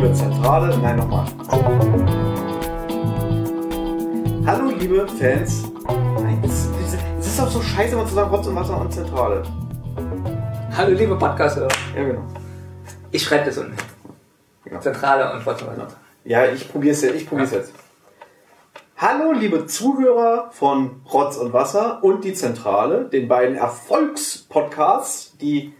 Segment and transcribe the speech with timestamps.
[0.00, 0.78] liebe Zentrale.
[0.78, 1.26] Nein, nochmal.
[4.46, 5.70] Hallo, liebe Fans.
[6.22, 8.90] Nein, es, es, es ist auch so scheiße, mal zu sagen Rotz und Wasser und
[8.90, 9.42] Zentrale.
[10.74, 11.68] Hallo liebe Podcaster.
[11.94, 12.22] Ja, genau.
[13.10, 13.76] Ich schreibe das unten.
[14.70, 14.80] Ja.
[14.80, 15.86] Zentrale und Fortune.
[16.24, 17.16] Ja, ich probier's jetzt.
[17.16, 17.74] Ich probier's jetzt.
[18.96, 25.74] Hallo, liebe Zuhörer von Rotz und Wasser und die Zentrale, den beiden Erfolgspodcasts, die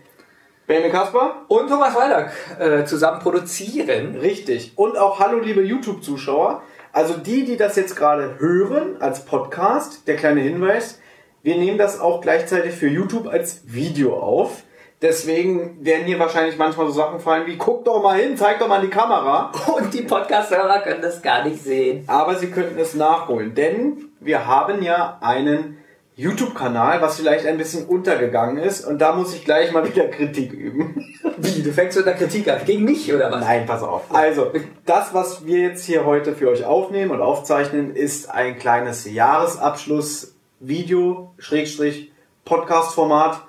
[0.70, 1.46] Benjamin Kasper.
[1.48, 4.14] Und Thomas Waldack äh, zusammen produzieren.
[4.20, 4.70] Richtig.
[4.76, 6.62] Und auch hallo, liebe YouTube-Zuschauer.
[6.92, 11.00] Also die, die das jetzt gerade hören als Podcast, der kleine Hinweis,
[11.42, 14.62] wir nehmen das auch gleichzeitig für YouTube als Video auf.
[15.02, 18.68] Deswegen werden hier wahrscheinlich manchmal so Sachen fallen wie, guck doch mal hin, zeig doch
[18.68, 19.50] mal in die Kamera.
[19.76, 22.04] Und die Podcast-Hörer können das gar nicht sehen.
[22.06, 25.79] Aber sie könnten es nachholen, denn wir haben ja einen
[26.20, 28.84] YouTube-Kanal, was vielleicht ein bisschen untergegangen ist.
[28.84, 31.16] Und da muss ich gleich mal wieder Kritik üben.
[31.38, 31.62] Wie?
[31.62, 32.60] Du fängst mit der Kritik an?
[32.66, 33.40] Gegen mich oder was?
[33.40, 34.14] Nein, pass auf.
[34.14, 34.52] Also,
[34.84, 41.32] das, was wir jetzt hier heute für euch aufnehmen und aufzeichnen, ist ein kleines Jahresabschluss-Video,
[41.38, 42.12] Schrägstrich,
[42.44, 43.40] Podcast-Format,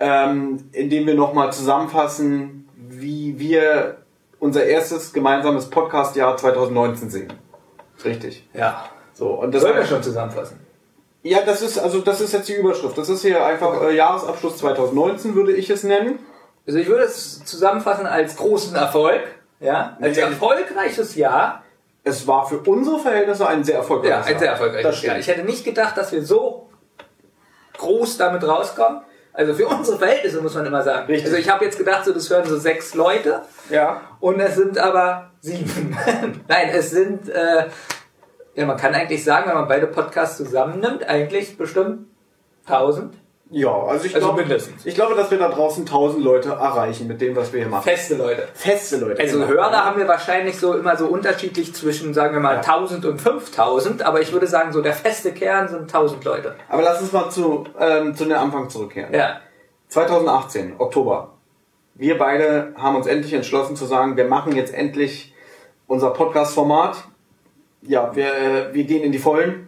[0.00, 3.98] ähm, in dem wir nochmal zusammenfassen, wie wir
[4.40, 7.32] unser erstes gemeinsames Podcast-Jahr 2019 sehen.
[8.04, 8.48] Richtig.
[8.54, 8.86] Ja.
[9.14, 10.66] So, und das wollen wir schon zusammenfassen.
[11.22, 12.96] Ja, das ist, also, das ist jetzt die Überschrift.
[12.96, 16.18] Das ist hier einfach äh, Jahresabschluss 2019, würde ich es nennen.
[16.66, 19.20] Also ich würde es zusammenfassen als großen Erfolg.
[19.60, 19.96] Ja.
[20.00, 20.26] Als Ja.
[20.26, 21.64] erfolgreiches Jahr.
[22.04, 24.38] Es war für unsere Verhältnisse ein sehr Ja, erfolgreiches ein Jahr.
[24.38, 25.10] sehr Das erfolgreiches stimmt.
[25.12, 25.18] Jahr.
[25.18, 26.68] Ich hätte nicht gedacht, dass wir so
[27.78, 29.00] groß damit rauskommen.
[29.32, 31.06] Also für unsere Verhältnisse muss man immer sagen.
[31.06, 31.26] Richtig.
[31.26, 33.42] Also ich habe jetzt gedacht, so das hören so sechs Leute.
[33.70, 34.00] Ja.
[34.20, 35.96] Und es sind aber sieben.
[36.48, 37.66] Nein, es sind, äh,
[38.58, 42.06] ja, man kann eigentlich sagen, wenn man beide Podcasts zusammennimmt, eigentlich bestimmt
[42.66, 43.14] 1000
[43.50, 44.84] Ja, also ich Also glaube, mindestens.
[44.84, 47.84] ich glaube, dass wir da draußen 1000 Leute erreichen mit dem, was wir hier machen.
[47.84, 48.46] feste Leute.
[48.52, 49.20] Feste Leute.
[49.22, 49.48] Also genau.
[49.48, 52.60] Hörer haben wir wahrscheinlich so immer so unterschiedlich zwischen, sagen wir mal, Ja.
[52.60, 56.56] 1000 und 5000, aber ich würde sagen, so der feste Kern sind 1000 Leute.
[56.68, 59.14] Aber lass uns mal zu, ähm, zu den Anfang zurückkehren.
[59.14, 59.40] Ja.
[59.88, 61.34] 2018, Oktober.
[61.94, 65.32] Wir beide haben uns endlich entschlossen zu sagen, wir machen jetzt endlich
[65.86, 66.96] unser Podcast-Format.
[67.88, 69.66] Ja, wir, äh, wir gehen in die Vollen.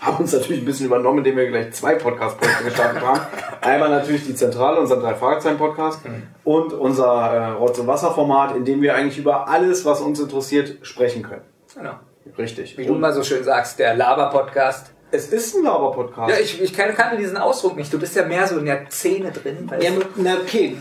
[0.00, 3.20] Haben uns natürlich ein bisschen übernommen, indem wir gleich zwei Podcast-Projekte gestartet haben.
[3.60, 6.00] Einmal natürlich die Zentrale, unser drei Fragezeichen Podcast
[6.44, 10.78] und unser äh, Rotz- und Wasser-Format, in dem wir eigentlich über alles, was uns interessiert,
[10.80, 11.42] sprechen können.
[11.74, 11.92] Genau.
[12.38, 12.78] Richtig.
[12.78, 14.90] Wie du immer so schön sagst, der Laber-Podcast.
[15.12, 16.30] Es ist ein Laber-Podcast.
[16.30, 17.92] Ja, ich, ich kann- kannte diesen Ausdruck nicht.
[17.92, 19.70] Du bist ja mehr so in der Szene drin.
[19.80, 20.76] Ja, na okay,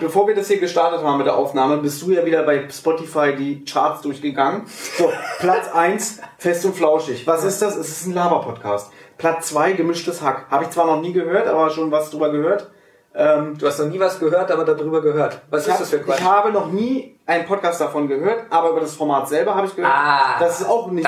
[0.00, 3.34] bevor wir das hier gestartet haben mit der Aufnahme, bist du ja wieder bei Spotify
[3.36, 4.62] die Charts durchgegangen.
[4.98, 7.26] So, Platz 1, fest und flauschig.
[7.26, 7.76] Was ist das?
[7.76, 8.90] Es ist ein Laber-Podcast.
[9.18, 10.46] Platz 2, gemischtes Hack.
[10.50, 12.70] Habe ich zwar noch nie gehört, aber schon was drüber gehört.
[13.12, 15.40] Ähm, Du hast noch nie was gehört, aber darüber gehört.
[15.50, 16.20] Was ist hab, das für Quatsch?
[16.20, 19.74] ich habe noch nie einen Podcast davon gehört, aber über das Format selber habe ich
[19.74, 21.06] gehört, Ah, dass es auch nicht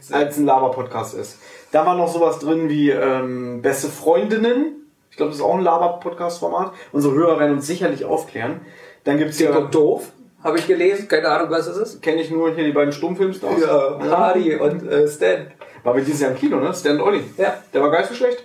[0.00, 0.14] Sinn.
[0.16, 1.38] als ein Laber-Podcast ist.
[1.72, 4.86] Da war noch sowas drin wie ähm, beste Freundinnen.
[5.10, 6.72] Ich glaube, das ist auch ein Laber-Podcast-Format.
[6.92, 8.60] Unsere Hörer werden uns sicherlich aufklären.
[9.04, 10.12] Dann gibt's Dick ja, und doof,
[10.44, 11.08] habe ich gelesen.
[11.08, 12.02] Keine Ahnung, was es ist.
[12.02, 13.60] kenne ich nur hier die beiden Stummfilmstars.
[13.60, 15.46] Ja, Hardy und äh, Stan.
[15.82, 16.74] War bei dieses Jahr im Kino, ne?
[16.74, 17.24] Stan und Olli.
[17.38, 17.54] Ja.
[17.72, 18.44] Der war gar nicht so schlecht.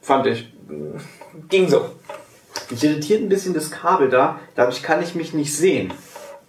[0.00, 0.52] Fand ich.
[1.48, 1.84] Ging so.
[2.70, 4.40] Mich irritiert ein bisschen das Kabel da.
[4.54, 5.92] Dadurch kann ich mich nicht sehen.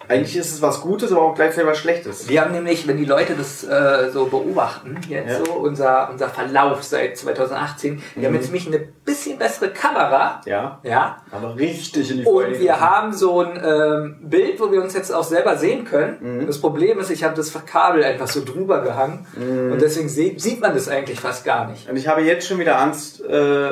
[0.08, 2.28] Eigentlich ist es was Gutes, aber auch gleichzeitig was Schlechtes.
[2.30, 5.46] Wir haben nämlich, wenn die Leute das äh, so beobachten, jetzt Ja.
[5.46, 10.41] so unser, unser Verlauf seit 2018, wir haben jetzt nämlich eine bisschen bessere Kamera.
[10.46, 10.80] Ja.
[10.84, 11.18] Ja.
[11.31, 12.59] Aber richtig in die Und Folge.
[12.59, 16.46] wir haben so ein ähm, Bild, wo wir uns jetzt auch selber sehen können.
[16.47, 19.26] Das Problem ist, ich habe das Kabel einfach so drüber gehangen
[19.72, 21.90] und deswegen sieht man das eigentlich fast gar nicht.
[21.90, 23.72] Und ich habe jetzt schon wieder Angst, äh,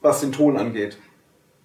[0.00, 0.96] was den Ton angeht.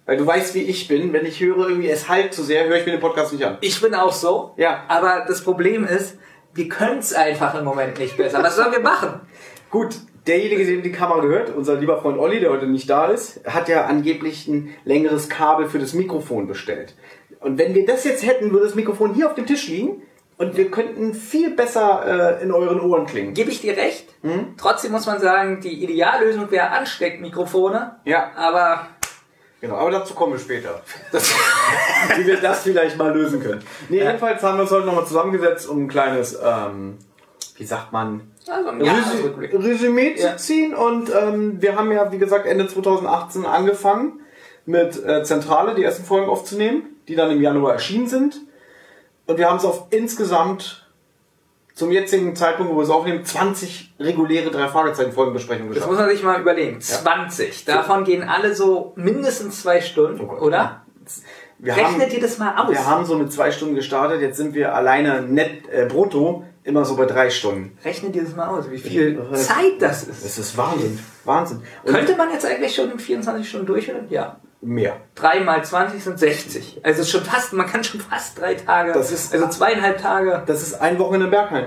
[0.08, 1.12] Weil du weißt, wie ich bin.
[1.12, 3.58] Wenn ich höre, irgendwie es halt zu sehr, höre ich mir den Podcast nicht an.
[3.60, 4.54] Ich bin auch so.
[4.56, 4.84] Ja.
[4.88, 6.16] Aber das Problem ist,
[6.54, 8.42] wir können es einfach im Moment nicht besser.
[8.42, 9.20] Was sollen wir machen?
[9.68, 9.96] Gut,
[10.26, 13.68] derjenige, dem die Kamera gehört, unser lieber Freund Olli, der heute nicht da ist, hat
[13.68, 16.94] ja angeblich ein längeres Kabel für das Mikrofon bestellt.
[17.40, 20.04] Und wenn wir das jetzt hätten, würde das Mikrofon hier auf dem Tisch liegen
[20.38, 23.34] und wir könnten viel besser äh, in euren Ohren klingen.
[23.34, 24.08] Gebe ich dir recht.
[24.56, 27.96] Trotzdem muss man sagen, die Ideallösung wäre Ansteckmikrofone.
[28.06, 28.32] Ja.
[28.36, 28.86] Aber
[29.60, 30.82] Genau, aber dazu kommen wir später.
[32.16, 33.62] Wie wir das vielleicht mal lösen können.
[33.88, 36.98] Nee, jedenfalls haben wir uns heute nochmal zusammengesetzt, um ein kleines, ähm,
[37.56, 39.34] wie sagt man, also ein Resü.
[39.58, 40.36] Resümee Ja.
[40.36, 40.74] zu ziehen.
[40.74, 44.20] Und ähm, wir haben ja, wie gesagt, Ende 2018 angefangen
[44.64, 48.40] mit äh, Zentrale die ersten Folgen aufzunehmen, die dann im Januar erschienen sind.
[49.26, 50.87] Und wir haben es auf insgesamt
[51.78, 55.92] zum jetzigen Zeitpunkt, wo wir es aufnehmen, 20 reguläre drei Fragezeichen Folgenbesprechungen Das geschafft.
[55.92, 56.80] muss man sich mal überlegen.
[56.80, 57.64] 20.
[57.66, 60.82] Davon gehen alle so mindestens zwei Stunden, Oh oder?
[61.60, 62.70] Wir Rechnet haben, ihr das mal aus?
[62.70, 66.84] Wir haben so mit zwei Stunden gestartet, jetzt sind wir alleine net äh, brutto immer
[66.84, 67.78] so bei drei Stunden.
[67.84, 70.24] Rechnet ihr das mal aus, wie viel Zeit das ist?
[70.24, 70.98] Das ist Wahnsinn.
[71.24, 71.62] Wahnsinn.
[71.84, 74.06] Und Könnte man jetzt eigentlich schon in 24 Stunden durchhören?
[74.10, 74.40] Ja.
[74.60, 74.96] Mehr.
[75.14, 76.80] 3 mal 20 sind 60.
[76.82, 80.42] Also schon fast, man kann schon fast drei Tage, Das ist- also zweieinhalb Tage.
[80.46, 81.66] Das ist ein Wochenende Berghain.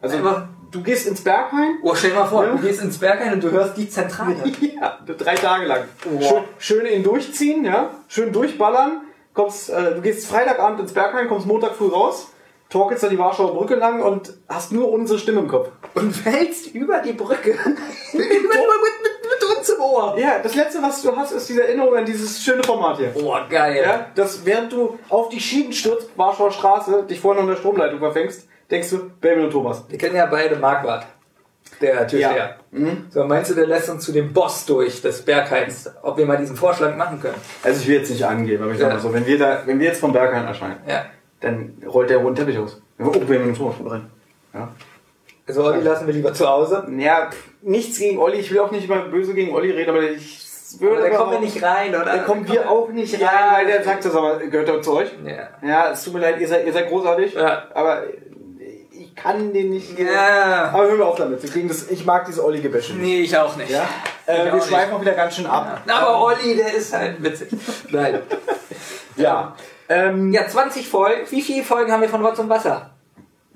[0.00, 2.52] Also Einfach- du gehst ins Berghain Oh, stell dir mal vor, Ja.
[2.52, 4.36] du gehst ins Berghain und du hörst die Zentrale.
[4.84, 5.84] Ja, drei Tage lang.
[6.04, 6.42] Wow.
[6.58, 9.00] Schön, schön ihn durchziehen, ja, schön durchballern.
[9.32, 12.28] Kommst, äh, du gehst Freitagabend ins Bergheim, kommst Montag früh raus,
[12.68, 15.70] torkelst da die Warschauer Brücke lang und hast nur unsere Stimme im Kopf.
[15.94, 17.50] Und fällst über die Brücke.
[18.12, 18.50] mit, mit, mit,
[19.68, 20.16] uns im Ohr.
[20.18, 23.12] Ja, das letzte, was du hast, ist diese Erinnerung an dieses schöne Format hier.
[23.14, 23.82] Oh, geil.
[23.84, 27.98] Ja, dass während du auf die Schienen stürzt, Warschauer Straße, dich vorne an der Stromleitung
[27.98, 29.84] verfängst, denkst du, Baby und Thomas.
[29.88, 31.06] Wir kennen ja beide Marquardt,
[31.80, 32.36] der Türsteher.
[32.36, 32.56] Ja.
[32.70, 33.06] Mhm.
[33.10, 36.36] So, meinst du, der lässt uns zu dem Boss durch des Bergheims, ob wir mal
[36.36, 37.36] diesen Vorschlag machen können?
[37.62, 38.94] Also ich will jetzt nicht angeben, aber ich sag Ja.
[38.94, 41.06] mal so, wenn wir da, wenn wir jetzt vom Bergheim erscheinen, Ja.
[41.40, 42.80] dann rollt der roten Teppich aus.
[42.98, 44.10] Oh, Baby und Thomas rein.
[44.52, 44.68] Ja.
[45.46, 46.86] Also Olli lassen wir lieber zu Hause.
[46.96, 47.28] Ja,
[47.62, 48.38] nichts gegen Olli.
[48.38, 50.40] Ich will auch nicht immer böse gegen Olli reden, aber ich
[50.80, 51.02] würde.
[51.02, 52.04] Da kommen wir nicht rein, oder?
[52.04, 53.28] Da kommen wir auch nicht Ja.
[53.28, 55.10] rein, weil der sagt das aber, gehört er zu euch?
[55.24, 55.48] Ja.
[55.66, 57.34] Ja, es tut mir leid, ihr seid, ihr seid großartig.
[57.34, 57.64] Ja.
[57.74, 58.04] Aber
[58.90, 59.98] ich kann den nicht.
[59.98, 60.70] Ja.
[60.72, 61.42] Aber hören wir auf damit.
[61.44, 63.02] Das, ich mag diese Olli-Gebäsche nicht.
[63.02, 63.70] Nee, ich auch nicht.
[63.70, 63.86] Ja?
[64.26, 64.66] Äh, auch wir nicht.
[64.66, 65.82] schweifen auch wieder ganz schön ab.
[65.84, 67.48] Na, aber Olli, der ist halt witzig.
[67.90, 68.20] Nein.
[69.16, 69.54] Ja.
[69.90, 71.20] Ähm, Ja, 20 Folgen.
[71.30, 72.90] Wie viele Folgen haben wir von Rotz und Wasser?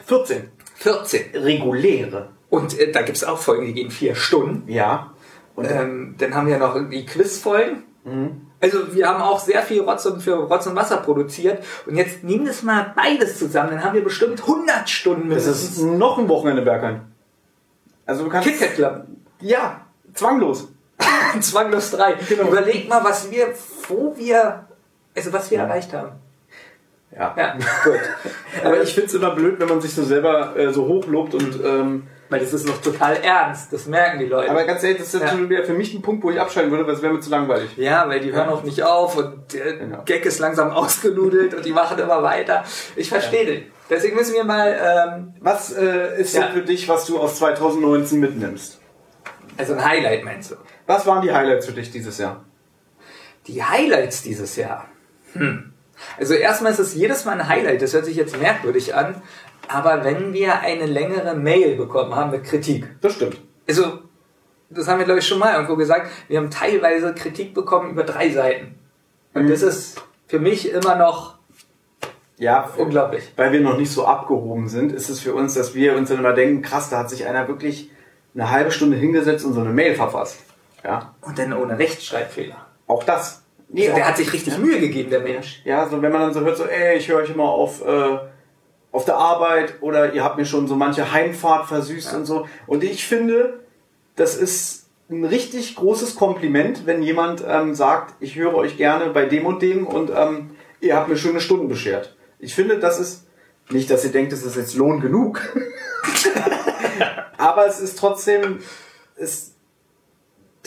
[0.06, 0.50] 14.
[0.78, 1.34] 14.
[1.34, 2.30] Reguläre.
[2.50, 4.70] Und äh, da gibt's auch Folgen, die gehen vier Stunden.
[4.70, 5.12] Ja.
[5.54, 7.82] Und Ähm, dann haben wir noch die Quizfolgen.
[8.60, 11.62] Also wir haben auch sehr viel Rotz und für Rotz und Wasser produziert.
[11.84, 15.76] Und jetzt nimm das mal beides zusammen, dann haben wir bestimmt 100 Stunden das mindestens.
[15.78, 17.02] ist noch ein Wochenende Bergheim.
[18.06, 18.48] Also du kannst.
[18.48, 19.04] KitKat Club.
[19.40, 19.82] Ja,
[20.14, 20.68] zwanglos.
[21.40, 22.14] Zwanglos 3.
[22.28, 22.48] Genau.
[22.48, 23.48] Überleg mal, was wir,
[23.88, 24.66] wo wir,
[25.14, 26.12] also was wir erreicht haben.
[27.10, 27.34] Ja.
[27.36, 27.98] Ja, gut.
[28.64, 31.58] Aber ich finde es immer blöd, wenn man sich so selber äh, so hochlobt und
[31.64, 34.50] ähm, Weil das ist noch total ernst, das merken die Leute.
[34.50, 35.28] aber ganz ehrlich, das ist Ja.
[35.28, 37.30] schon wieder für mich ein Punkt, wo ich abschalten würde, weil es wäre mir zu
[37.30, 37.70] langweilig.
[37.78, 40.02] ja, weil die hören auch nicht auf und der Genau.
[40.04, 42.64] Gag ist langsam ausgenudelt und die machen immer weiter.
[42.94, 43.62] Ich verstehe den.
[43.88, 46.48] Deswegen müssen wir mal, ähm, Was äh, ist Ja.
[46.48, 48.78] so für dich, was du aus 2019 mitnimmst?
[49.56, 50.56] also ein Highlight meinst du?
[50.86, 52.44] Was waren die Highlights für dich dieses Jahr?
[53.46, 54.84] Die Highlights dieses Jahr.
[55.32, 55.72] Hm.
[56.18, 59.22] Also erstmal ist es jedes Mal ein Highlight, das hört sich jetzt merkwürdig an,
[59.68, 63.38] aber wenn wir eine längere Mail bekommen haben mit Kritik, Das stimmt.
[63.68, 64.00] also
[64.70, 68.04] das haben wir glaube ich schon mal irgendwo gesagt, wir haben teilweise Kritik bekommen über
[68.04, 68.78] drei Seiten.
[69.34, 69.50] Und Mhm.
[69.50, 71.38] das ist für mich immer noch
[72.38, 73.32] Ja, unglaublich.
[73.36, 76.18] weil wir noch nicht so abgehoben sind, ist es für uns, dass wir uns dann
[76.18, 77.90] immer denken, krass, da hat sich einer wirklich
[78.34, 80.38] eine halbe Stunde hingesetzt und so eine Mail verfasst.
[80.84, 82.56] Ja, Und dann ohne Rechtschreibfehler.
[82.86, 83.42] auch das.
[83.70, 85.60] Nee, Also der hat sich richtig Mühe gegeben, der Mensch.
[85.64, 88.18] Ja, so wenn man dann so hört, so, ey, ich höre euch immer auf, äh,
[88.92, 92.46] auf der Arbeit oder ihr habt mir schon so manche Heimfahrt versüßt und so.
[92.66, 93.60] Und ich finde,
[94.16, 99.26] das ist ein richtig großes Kompliment, wenn jemand ähm, sagt, ich höre euch gerne bei
[99.26, 102.16] dem und dem und ähm, ihr habt mir schöne Stunden beschert.
[102.38, 103.26] Ich finde, das ist
[103.70, 105.40] nicht, dass ihr denkt, das ist jetzt Lohn genug.
[107.38, 108.60] Aber es ist trotzdem,
[109.16, 109.54] es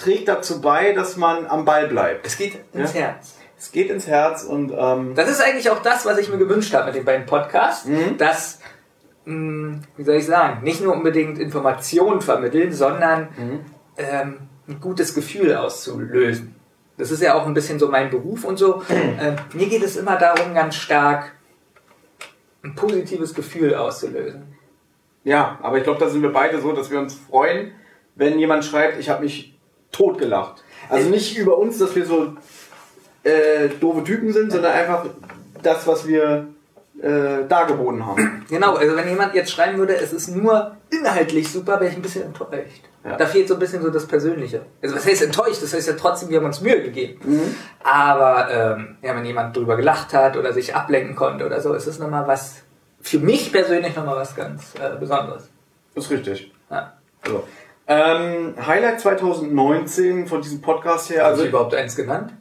[0.01, 2.25] trägt dazu bei, dass man am Ball bleibt.
[2.25, 3.01] Es geht ins Ja.
[3.01, 3.36] Herz.
[3.58, 6.74] Es geht ins Herz und ähm, Das ist eigentlich auch das, was ich mir gewünscht
[6.74, 8.60] habe mit den beiden Podcasts, dass,
[9.25, 13.27] mh, wie soll ich sagen, nicht nur unbedingt Informationen vermitteln, sondern
[13.98, 16.55] ähm, ein gutes Gefühl auszulösen.
[16.98, 18.81] Das ist ja auch ein bisschen so mein Beruf und so.
[18.89, 21.31] Ähm, mir geht es immer darum, ganz stark
[22.63, 24.55] ein positives Gefühl auszulösen.
[25.24, 27.72] Ja, aber ich glaube, da sind wir beide so, dass wir uns freuen,
[28.15, 29.50] wenn jemand schreibt, ich habe mich
[29.91, 30.63] totgelacht.
[30.89, 32.33] Also nicht über uns, dass wir so
[33.24, 35.05] äh, doofe Typen sind, sondern einfach
[35.62, 36.48] das, was wir
[37.01, 38.45] äh, dargeboten haben.
[38.50, 42.01] Genau, also wenn jemand jetzt schreiben würde, es ist nur inhaltlich super, wäre ich ein
[42.01, 42.83] bisschen enttäuscht.
[43.03, 43.15] Ja.
[43.17, 44.65] Da fehlt so ein bisschen so das Persönliche.
[44.81, 45.63] Also was heißt enttäuscht?
[45.63, 47.55] Das heißt ja trotzdem, wir haben uns Mühe gegeben.
[47.83, 51.88] Aber ähm, ja, wenn jemand drüber gelacht hat oder sich ablenken konnte oder so, ist
[51.88, 52.57] es nochmal was,
[53.00, 55.50] für mich persönlich nochmal was ganz äh, Besonderes.
[55.95, 56.51] Ist richtig.
[56.69, 56.93] Ja.
[57.25, 57.43] So.
[57.93, 62.31] Ähm, Highlight 2019 von diesem Podcast her, Hast also du überhaupt eins genannt?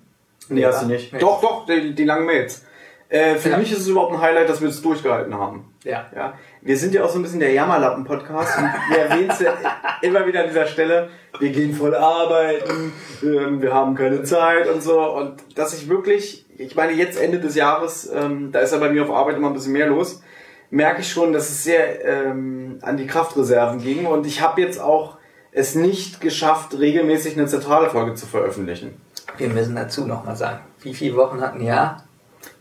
[0.48, 0.94] nee, hast du Nee.
[0.94, 1.20] nicht.
[1.20, 2.64] Doch, doch, die, die langen Mails.
[3.08, 3.56] Äh, für Ja.
[3.56, 5.74] mich ist es überhaupt ein Highlight, dass wir es durchgehalten haben.
[5.82, 6.06] Ja.
[6.14, 9.54] Ja, wir sind ja auch so ein bisschen der Jammerlappen-Podcast und wir erwähnen es ja
[10.02, 11.08] immer wieder an dieser Stelle,
[11.40, 12.92] wir gehen voll arbeiten,
[13.24, 17.40] ähm, wir haben keine Zeit und so und dass ich wirklich, ich meine jetzt Ende
[17.40, 20.22] des Jahres, ähm, da ist ja bei mir auf Arbeit immer ein bisschen mehr los,
[20.70, 24.80] merke ich schon, dass es sehr ähm, an die Kraftreserven ging und ich habe jetzt
[24.80, 25.18] auch
[25.52, 29.00] es nicht geschafft, regelmäßig eine zentrale Folge zu veröffentlichen.
[29.38, 32.02] Wir müssen dazu nochmal sagen, wie viele Wochen hatten ja?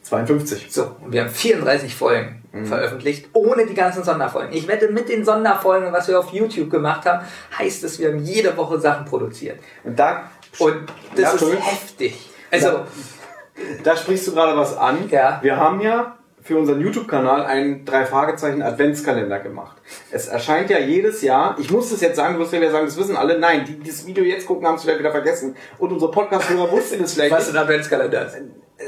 [0.03, 0.67] 52.
[0.71, 4.51] So, und wir haben 34 Folgen veröffentlicht, ohne die ganzen Sonderfolgen.
[4.53, 7.23] Ich wette, mit den Sonderfolgen, was wir auf YouTube gemacht haben,
[7.57, 9.59] heißt es, wir haben jede Woche Sachen produziert.
[9.83, 10.23] Und da,
[10.57, 10.77] Und
[11.15, 12.29] das Ja, ist heftig.
[12.49, 12.87] Also, Ja.
[13.83, 15.07] da sprichst du gerade was an.
[15.11, 15.37] Ja.
[15.43, 19.77] Wir haben ja für unseren YouTube-Kanal einen drei Fragezeichen Adventskalender gemacht.
[20.11, 22.85] Es erscheint ja jedes Jahr, ich muss das jetzt sagen, du wirst ja wieder sagen,
[22.85, 23.37] das wissen alle.
[23.39, 25.55] Nein, die, die das Video jetzt gucken, haben es vielleicht wieder vergessen.
[25.77, 28.37] Und unsere Podcast-Hörer wussten es vielleicht was ein Adventskalender ist.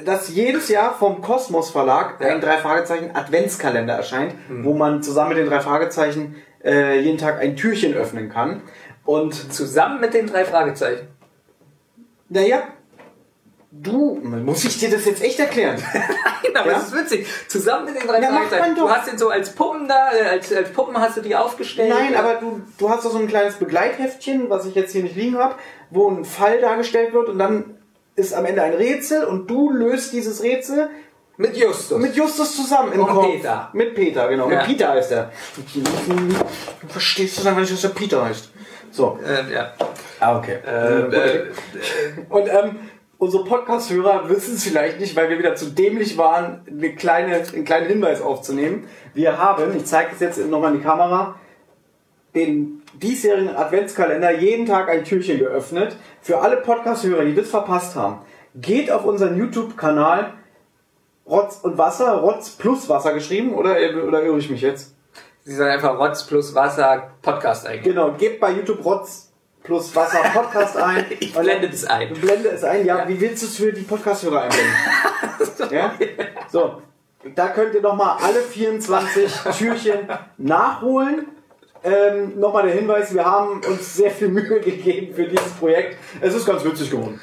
[0.05, 2.27] dass jedes Jahr vom Kosmos Verlag Ja.
[2.27, 7.39] ein drei Fragezeichen Adventskalender erscheint, wo man zusammen mit den drei Fragezeichen äh, jeden Tag
[7.39, 8.61] ein Türchen öffnen kann.
[9.03, 11.07] Und Zusammen mit den drei Fragezeichen.
[12.29, 12.63] naja,
[13.71, 15.81] du, muss ich dir das jetzt echt erklären?
[15.93, 16.77] Nein, aber Ja?
[16.77, 17.27] es ist witzig.
[17.47, 18.75] Zusammen mit den drei Fragezeichen.
[18.75, 21.89] Du hast den so als Puppen da, äh, als, als Puppen hast du die aufgestellt.
[21.89, 25.37] Nein, aber du, du hast so ein kleines Begleitheftchen, was ich jetzt hier nicht liegen
[25.37, 25.55] habe,
[25.89, 27.75] wo ein Fall dargestellt wird und dann
[28.15, 30.89] ist am Ende ein Rätsel und du löst dieses Rätsel
[31.37, 31.97] Mit Justus.
[31.97, 33.25] mit Justus zusammen im Und Kopf.
[33.31, 33.69] Peter.
[33.73, 34.49] Mit Peter, genau.
[34.49, 34.57] Ja.
[34.57, 35.31] Mit Peter heißt er.
[35.73, 38.49] Du verstehst du dann, wenn ich dass der Peter heißt.
[38.91, 39.17] So.
[39.25, 39.71] äh, ja.
[40.19, 40.57] Ah, okay.
[40.67, 41.45] Äh, äh,
[42.27, 42.79] Und ähm,
[43.21, 47.65] unsere Podcast-Hörer wissen es vielleicht nicht, weil wir wieder zu dämlich waren, eine kleine, einen
[47.65, 48.87] kleinen Hinweis aufzunehmen.
[49.13, 51.35] Wir haben, ich zeige es jetzt nochmal in die Kamera,
[52.33, 55.97] den diesjährigen Adventskalender jeden Tag ein Türchen geöffnet.
[56.21, 58.23] Für alle Podcast-Hörer, die das verpasst haben,
[58.55, 60.33] geht auf unseren YouTube-Kanal
[61.27, 63.75] Rotz und Wasser, Rotz plus Wasser geschrieben, oder,
[64.07, 64.95] oder irre ich mich jetzt?
[65.43, 67.93] Sie sollen einfach Rotz plus Wasser Podcast eingeben.
[67.93, 69.30] Genau, gebt bei YouTube Rotz
[69.63, 71.05] plus Wasser Podcast ein.
[71.19, 72.09] Ich blende das ein.
[72.09, 72.99] Du blende es ein, ja.
[72.99, 73.07] Ja.
[73.07, 75.71] Wie willst du es für die Podcast-Hörer einblenden?
[75.71, 75.93] ja?
[76.49, 76.81] So,
[77.35, 79.99] da könnt ihr nochmal alle 24 Türchen
[80.37, 81.27] nachholen.
[81.83, 85.97] Ähm, nochmal der Hinweis, wir haben uns sehr viel Mühe gegeben für dieses Projekt.
[86.19, 87.19] Es ist ganz witzig geworden.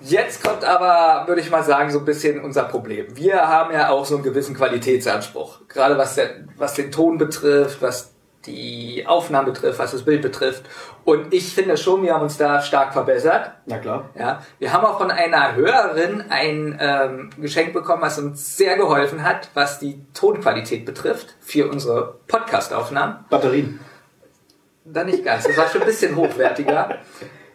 [0.00, 3.06] Jetzt kommt aber, würde ich mal sagen, so ein bisschen unser Problem.
[3.16, 5.66] Wir haben ja auch so einen gewissen Qualitätsanspruch.
[5.66, 8.12] Gerade was, der, was den Ton betrifft, was
[8.46, 10.62] die Aufnahmen betrifft, was das Bild betrifft.
[11.04, 13.52] Und ich finde schon, wir haben uns da stark verbessert.
[13.66, 14.10] Na klar.
[14.18, 19.22] Ja, wir haben auch von einer Hörerin ein ähm, Geschenk bekommen, was uns sehr geholfen
[19.22, 23.24] hat, was die Tonqualität betrifft für unsere Podcast-Aufnahmen.
[23.28, 23.80] Batterien.
[24.84, 25.44] Dann nicht ganz.
[25.44, 26.98] Das war schon ein bisschen hochwertiger.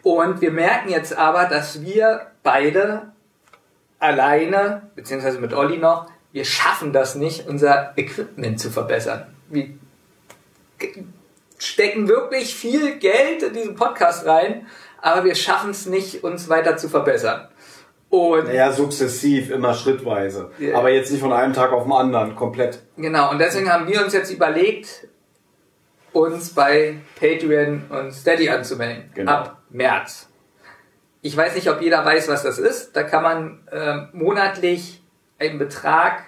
[0.02, 3.12] Und wir merken jetzt aber, dass wir beide
[3.98, 9.26] alleine, beziehungsweise mit Olli noch, wir schaffen das nicht, unser Equipment zu verbessern.
[9.48, 9.76] Wir ge-
[11.62, 14.66] stecken wirklich viel Geld in diesen Podcast rein,
[15.00, 17.48] aber wir schaffen es nicht, uns weiter zu verbessern.
[18.10, 20.50] Und Naja, sukzessiv, immer schrittweise.
[20.58, 20.76] Ja.
[20.76, 22.80] Aber jetzt nicht von einem Tag auf den anderen, komplett.
[22.96, 25.08] Genau, und deswegen haben wir uns jetzt überlegt,
[26.12, 29.10] uns bei Patreon und Steady anzumelden.
[29.14, 29.32] Genau.
[29.32, 30.28] Ab März.
[31.22, 32.96] Ich weiß nicht, ob jeder weiß, was das ist.
[32.96, 35.02] Da kann man ähm, monatlich
[35.38, 36.24] einen Betrag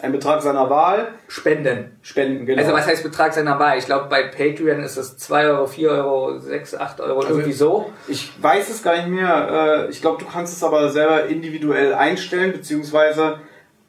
[0.00, 1.96] Ein Betrag seiner Wahl, spenden.
[2.02, 2.60] spenden, genau.
[2.60, 3.78] Also was heißt Betrag seiner Wahl?
[3.78, 7.52] Ich glaube, bei Patreon ist es 2 Euro, 4 Euro, 6, 8 Euro, Also irgendwie
[7.52, 7.90] so.
[8.06, 9.86] Ich weiß es gar nicht mehr.
[9.86, 13.40] Äh, Ich glaube, du kannst es aber selber individuell einstellen, beziehungsweise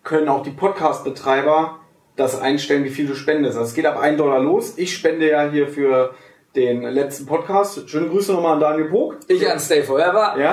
[0.04, 1.80] können auch die Podcast-Betreiber
[2.16, 3.58] das einstellen, wie viel du spendest.
[3.58, 4.78] Also es geht ab 1 Dollar los.
[4.78, 6.14] Ich spende ja hier für
[6.56, 7.90] den letzten Podcast.
[7.90, 9.18] Schöne Grüße nochmal an Daniel Bog.
[9.28, 10.36] Ich an Stay Forever.
[10.40, 10.52] Ja.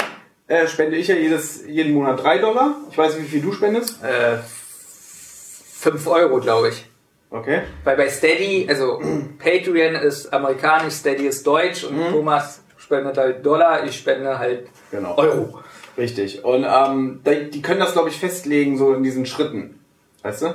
[0.48, 2.74] Äh, spende ich ja jedes, jeden Monat 3 Dollar.
[2.90, 4.02] Ich weiß nicht, wie viel du spendest.
[4.02, 4.38] Äh,
[5.84, 6.86] 5 Euro, glaube ich.
[7.30, 7.60] Okay.
[7.84, 9.00] Weil bei Steady, also
[9.38, 15.16] Patreon ist amerikanisch, Steady ist deutsch und Thomas spendet halt Dollar, ich spende halt Genau.
[15.16, 15.60] Euro.
[15.98, 16.42] Richtig.
[16.44, 19.78] Und ähm, die, die können das, glaube ich, festlegen, so in diesen Schritten.
[20.22, 20.54] Weißt du?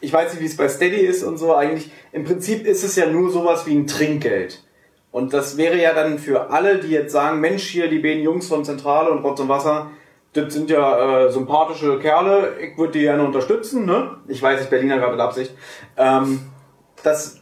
[0.00, 1.56] Ich weiß nicht, wie es bei Steady ist und so.
[1.56, 4.62] Eigentlich, im Prinzip ist es ja nur sowas wie ein Trinkgeld.
[5.10, 8.46] Und das wäre ja dann für alle, die jetzt sagen, Mensch, hier die beiden Jungs
[8.46, 9.90] von Zentrale und Rotz und Wasser,
[10.32, 14.18] das sind ja äh, sympathische Kerle, ich würde die gerne unterstützen, ne?
[14.28, 15.54] Ich weiß, ich Berliner gerade mit Absicht.
[15.96, 16.40] Ähm,
[17.02, 17.38] das,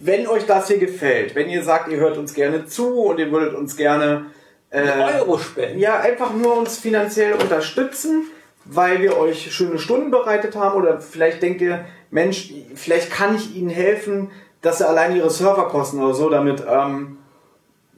[0.00, 3.30] wenn euch das hier gefällt, wenn ihr sagt, ihr hört uns gerne zu und ihr
[3.32, 4.26] würdet uns gerne
[4.70, 5.78] äh, Euro spenden.
[5.78, 8.26] ja, einfach nur uns finanziell unterstützen,
[8.64, 13.56] weil wir euch schöne Stunden bereitet haben oder vielleicht denkt ihr, Mensch, vielleicht kann ich
[13.56, 14.30] ihnen helfen,
[14.60, 17.18] dass sie allein ihre Serverkosten oder so damit ähm,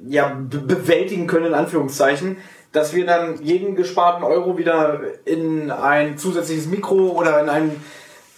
[0.06, 2.38] ja, be bewältigen können, in Anführungszeichen,
[2.72, 7.84] dass wir dann jeden gesparten Euro wieder in ein zusätzliches Mikro oder in ein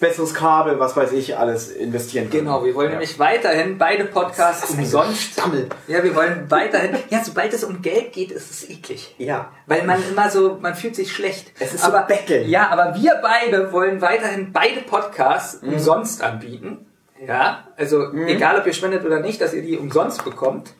[0.00, 2.44] besseres Kabel, was weiß ich, alles investieren können.
[2.46, 2.92] Genau, wir wollen Ja.
[2.94, 5.34] nämlich weiterhin beide Podcasts umsonst.
[5.34, 5.68] Stammel.
[5.86, 6.96] Ja, wir wollen weiterhin.
[7.10, 9.14] Ja, sobald es um Geld geht, ist es eklig.
[9.18, 9.52] Ja.
[9.66, 11.52] Weil man immer so, man fühlt sich schlecht.
[11.60, 12.48] Es ist so aber, betteln.
[12.50, 15.74] Ja, aber wir beide wollen weiterhin beide Podcasts Mhm.
[15.74, 16.86] umsonst anbieten.
[17.24, 20.72] Ja, also egal ob ihr spendet oder nicht, dass ihr die umsonst bekommt.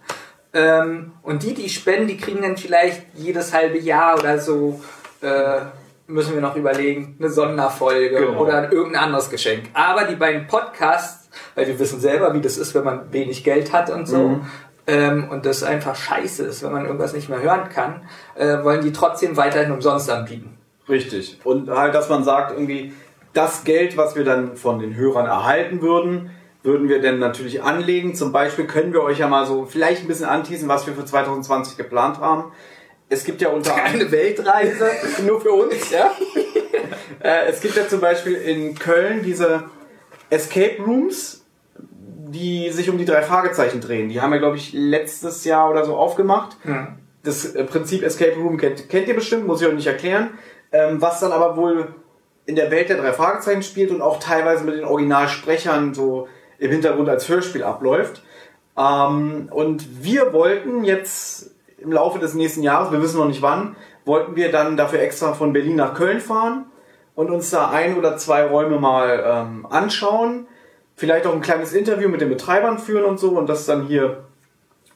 [0.55, 4.81] Ähm, und die, die spenden, die kriegen dann vielleicht jedes halbe Jahr oder so
[5.23, 5.61] äh,
[6.07, 8.41] müssen wir noch überlegen, eine Sonderfolge Genau.
[8.43, 9.65] oder irgendein anderes Geschenk.
[9.73, 13.73] Aber die beiden Podcasts, weil wir wissen selber, wie das ist, wenn man wenig Geld
[13.73, 14.47] hat und so, Mhm.
[14.89, 18.03] ähm, und das einfach scheiße ist, wenn man irgendwas nicht mehr hören kann,
[18.35, 20.59] äh, wollen die trotzdem weiterhin umsonst anbieten.
[20.89, 21.39] Richtig.
[21.45, 22.93] Und halt, dass man sagt, irgendwie,
[23.33, 26.31] das Geld, was wir dann von den Hörern erhalten würden,
[26.63, 28.15] würden wir dann natürlich anlegen.
[28.15, 31.05] Zum Beispiel können wir euch ja mal so vielleicht ein bisschen anteasen, was wir für
[31.05, 32.53] 2020 geplant haben.
[33.09, 34.91] Es gibt ja unter Eine Weltreise,
[35.27, 36.13] nur für uns, ja.
[37.23, 39.65] äh, es gibt ja zum Beispiel in Köln diese
[40.31, 41.45] Escape Rooms,
[41.77, 44.09] die sich um die drei Fragezeichen drehen.
[44.09, 46.57] Die haben wir, glaube ich, letztes Jahr oder so aufgemacht.
[47.23, 50.31] Das äh, Prinzip Escape Room kennt, kennt ihr bestimmt, muss ich euch nicht erklären.
[50.73, 51.95] Ähm, was dann aber wohl
[52.47, 56.29] in der Welt der drei Fragezeichen spielt und auch teilweise mit den Originalsprechern so
[56.63, 58.23] im Hintergrund als Hörspiel abläuft.
[58.79, 63.77] Ähm, und wir wollten jetzt im Laufe des nächsten Jahres, wir wissen noch nicht wann,
[64.05, 66.67] wollten wir dann dafür extra von Berlin nach Köln fahren
[67.17, 70.47] und uns da ein oder zwei Räume mal ähm, anschauen.
[70.95, 74.25] Vielleicht auch ein kleines Interview mit den Betreibern führen und so und das dann hier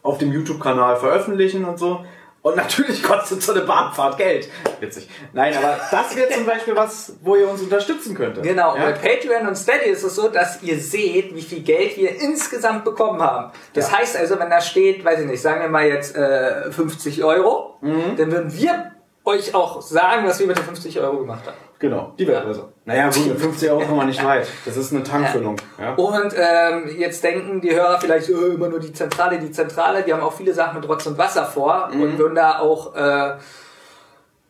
[0.02, 2.04] auf dem YouTube-Kanal veröffentlichen und so.
[2.46, 4.48] Und natürlich kostet so eine Bahnfahrt Geld.
[4.78, 5.08] Witzig.
[5.32, 8.44] Nein, aber das wäre zum Beispiel was, wo ihr uns unterstützen könntet.
[8.44, 8.84] Genau, Ja?
[8.84, 12.84] bei Patreon und Steady ist es so, dass ihr seht, wie viel Geld wir insgesamt
[12.84, 13.50] bekommen haben.
[13.74, 13.98] Das Ja.
[13.98, 17.78] heißt also, wenn da steht, weiß ich nicht, sagen wir mal jetzt äh, 50 Euro,
[17.80, 18.16] Mhm.
[18.16, 18.92] dann würden wir
[19.24, 21.56] euch auch sagen, was wir mit den 50 Euro gemacht haben.
[21.78, 22.68] Genau, die Weltreise.
[22.86, 24.46] Naja, gut, mit 50 Euro kommen wir nicht weit.
[24.64, 25.56] Das ist eine Tankfüllung.
[25.78, 25.94] Ja.
[25.94, 30.06] Und ähm, jetzt denken die Hörer vielleicht oh, immer nur die Zentrale, die Zentrale.
[30.06, 32.00] Wir haben auch viele Sachen mit Rotz und Wasser vor Mhm.
[32.00, 33.34] und würden da auch, äh,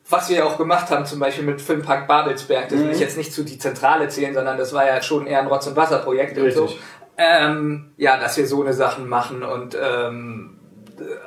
[0.09, 2.92] was wir ja auch gemacht haben, zum Beispiel mit Filmpark Babelsberg, das will Mhm.
[2.92, 5.66] ich jetzt nicht zu die Zentrale zählen, sondern das war ja schon eher ein Rotz
[5.66, 6.68] und Wasser Projekt und so.
[7.18, 10.59] Ähm, ja, dass wir so eine Sachen machen und ähm,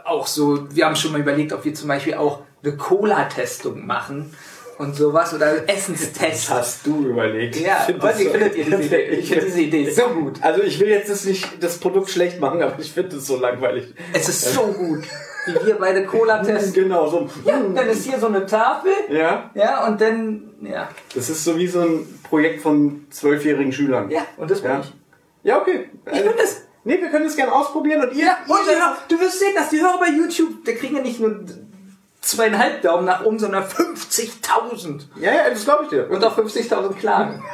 [0.06, 4.34] auch so, wir haben schon mal überlegt, ob wir zum Beispiel auch eine Cola-Testung machen
[4.80, 6.50] und sowas oder Essenstest.
[6.50, 7.58] hast du überlegt.
[7.58, 9.06] Ja, Ich find was das wie so- findet ihr diese Idee?
[9.20, 10.42] Ich finde diese Idee so gut.
[10.42, 13.38] Also ich will jetzt das nicht das Produkt schlecht machen, aber ich finde es so
[13.40, 13.94] langweilig.
[14.14, 15.04] Es ist so gut,
[15.46, 16.74] wie wir beide Cola testen.
[16.84, 17.30] Genau, so.
[17.46, 18.92] Ja, dann ist hier so eine Tafel.
[19.10, 20.90] Ja, Ja, und dann, ja.
[21.14, 24.10] das ist so wie so ein Projekt von zwölfjährigen Schülern.
[24.10, 24.94] Ja, und das bin Ja, ich.
[25.44, 25.90] ja okay.
[26.12, 26.62] Ich bin das.
[26.86, 28.26] Nee, wir können das gerne ausprobieren und ihr.
[28.26, 28.78] Ja, und ihr
[29.10, 31.44] du wirst sehen, dass die Hörer bei YouTube, da kriegen ja nicht nur
[32.22, 35.02] zweieinhalb Daumen nach oben, sondern 50.000.
[35.20, 36.10] ja, ja, das glaube ich dir.
[36.10, 37.44] Und auch 50.000 Klagen.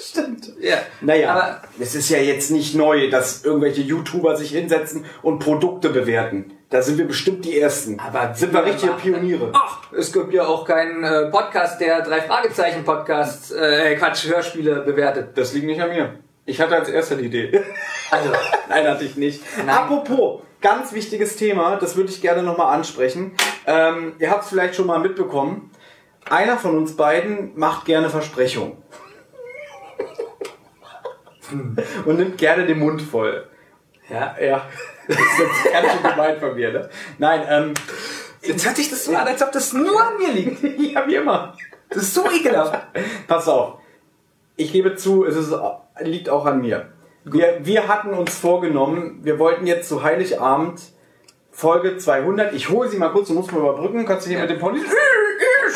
[0.00, 0.52] stimmt.
[0.60, 0.78] Ja.
[1.00, 5.90] Naja, Aber es ist ja jetzt nicht neu, dass irgendwelche YouTuber sich hinsetzen und Produkte
[5.90, 6.52] bewerten.
[6.70, 8.00] Da sind wir bestimmt die Ersten.
[8.00, 9.50] Aber sind wir richtige Pioniere.
[9.52, 14.80] Ach, es gibt ja auch keinen äh, Podcast, der drei Fragezeichen Podcasts, äh, Quatsch, Hörspiele
[14.80, 15.36] bewertet.
[15.36, 16.18] Das liegt nicht an mir.
[16.46, 17.62] Ich hatte als erster die Idee.
[18.10, 18.30] Also,
[18.68, 19.42] Nein, hatte ich nicht.
[19.58, 19.68] Nein.
[19.68, 23.32] Apropos, ganz wichtiges Thema, das würde ich gerne nochmal ansprechen.
[23.66, 25.70] Ähm, ihr habt es vielleicht schon mal mitbekommen.
[26.28, 28.72] Einer von uns beiden macht gerne Versprechungen.
[32.06, 33.46] Und nimmt gerne den Mund voll.
[34.10, 34.34] ja.
[34.40, 34.66] Ja,
[35.06, 36.88] das ist jetzt ganz schön gemein von mir, ne?
[37.18, 37.74] Nein, ähm,
[38.40, 40.62] Jetzt hört sich das so an, als ob das nur an mir liegt.
[40.94, 41.56] ja, wie immer.
[41.88, 42.78] Das ist so ekelhaft.
[43.26, 43.78] Pass auf.
[44.56, 45.54] Ich gebe zu, es ist,
[46.00, 46.93] liegt auch an mir.
[47.24, 50.80] Wir, wir hatten uns vorgenommen, wir wollten jetzt zu Heiligabend
[51.50, 52.52] Folge 200.
[52.52, 54.04] Ich hole sie mal kurz, du musst mal überbrücken.
[54.04, 54.44] Kannst du hier Ja.
[54.44, 54.80] mit dem Pony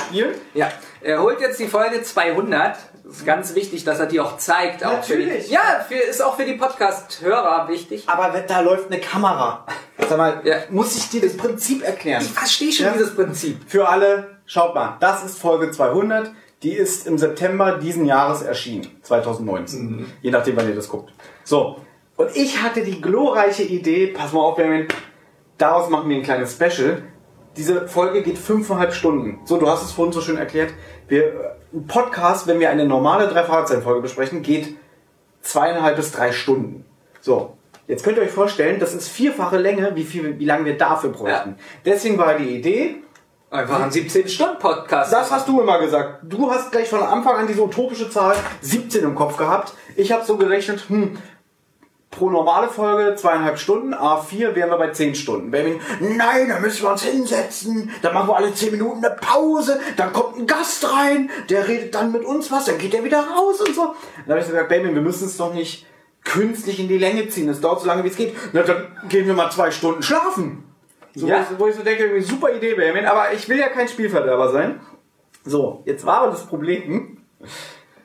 [0.09, 0.35] spielen?
[0.55, 2.77] Ja, er holt jetzt die Folge 200.
[3.05, 4.85] Das ist ganz wichtig, dass er die auch zeigt.
[4.85, 5.47] Auch Natürlich.
[5.47, 8.05] die, ja, für, ist auch für die Podcast-Hörer wichtig.
[8.07, 9.65] Aber da läuft eine Kamera.
[10.07, 10.57] Sag mal, Ja.
[10.69, 12.21] muss ich dir das Prinzip erklären?
[12.23, 12.93] Ich verstehe schon Ja.
[12.93, 13.59] dieses Prinzip.
[13.67, 16.31] Für alle, schaut mal, das ist Folge 200.
[16.63, 20.13] Die ist im September diesen Jahres erschienen, 2019.
[20.21, 21.13] Je nachdem, wann ihr das guckt.
[21.49, 21.77] So,
[22.19, 24.87] und ich hatte die glorreiche Idee, pass mal auf, Benjamin,
[25.57, 27.05] daraus machen wir ein kleines Special.
[27.57, 29.41] Diese Folge geht fünfeinhalb Stunden.
[29.47, 30.75] So, du hast es vorhin so schön erklärt.
[31.09, 34.77] Wir, ein Podcast, wenn wir eine normale drei folge besprechen, geht
[35.41, 36.85] zweieinhalb bis drei Stunden.
[37.23, 37.57] So,
[37.87, 41.13] jetzt könnt ihr euch vorstellen, das ist vierfache Länge, wie viel, wie lange wir dafür
[41.13, 41.57] bräuchten.
[41.87, 42.97] Deswegen war die Idee,
[43.51, 45.11] Einfach ein 17-Stunden-Podcast.
[45.11, 46.21] das hast du immer gesagt.
[46.23, 49.73] Du hast gleich von Anfang an diese utopische Zahl 17 im Kopf gehabt.
[49.97, 51.17] Ich habe so gerechnet, hm,
[52.11, 55.51] pro normale Folge zweieinhalb Stunden, A4 wären wir bei 10 Stunden.
[55.51, 59.79] Benjamin, nein, da müssen wir uns hinsetzen, dann machen wir alle 10 Minuten eine Pause,
[59.97, 63.21] dann kommt ein Gast rein, der redet dann mit uns was, dann geht er wieder
[63.21, 63.95] raus und so.
[64.25, 65.87] Dann habe ich gesagt, Benjamin, wir müssen es doch nicht
[66.25, 68.35] künstlich in die Länge ziehen, das dauert so lange wie es geht.
[68.53, 70.65] Na, dann gehen wir mal zwei Stunden schlafen.
[71.15, 71.47] So, Ja.
[71.59, 74.81] wo, ich, so denke, super Idee, Benjamin, aber ich will ja kein Spielverderber sein.
[75.45, 77.19] So, jetzt war aber das Problem,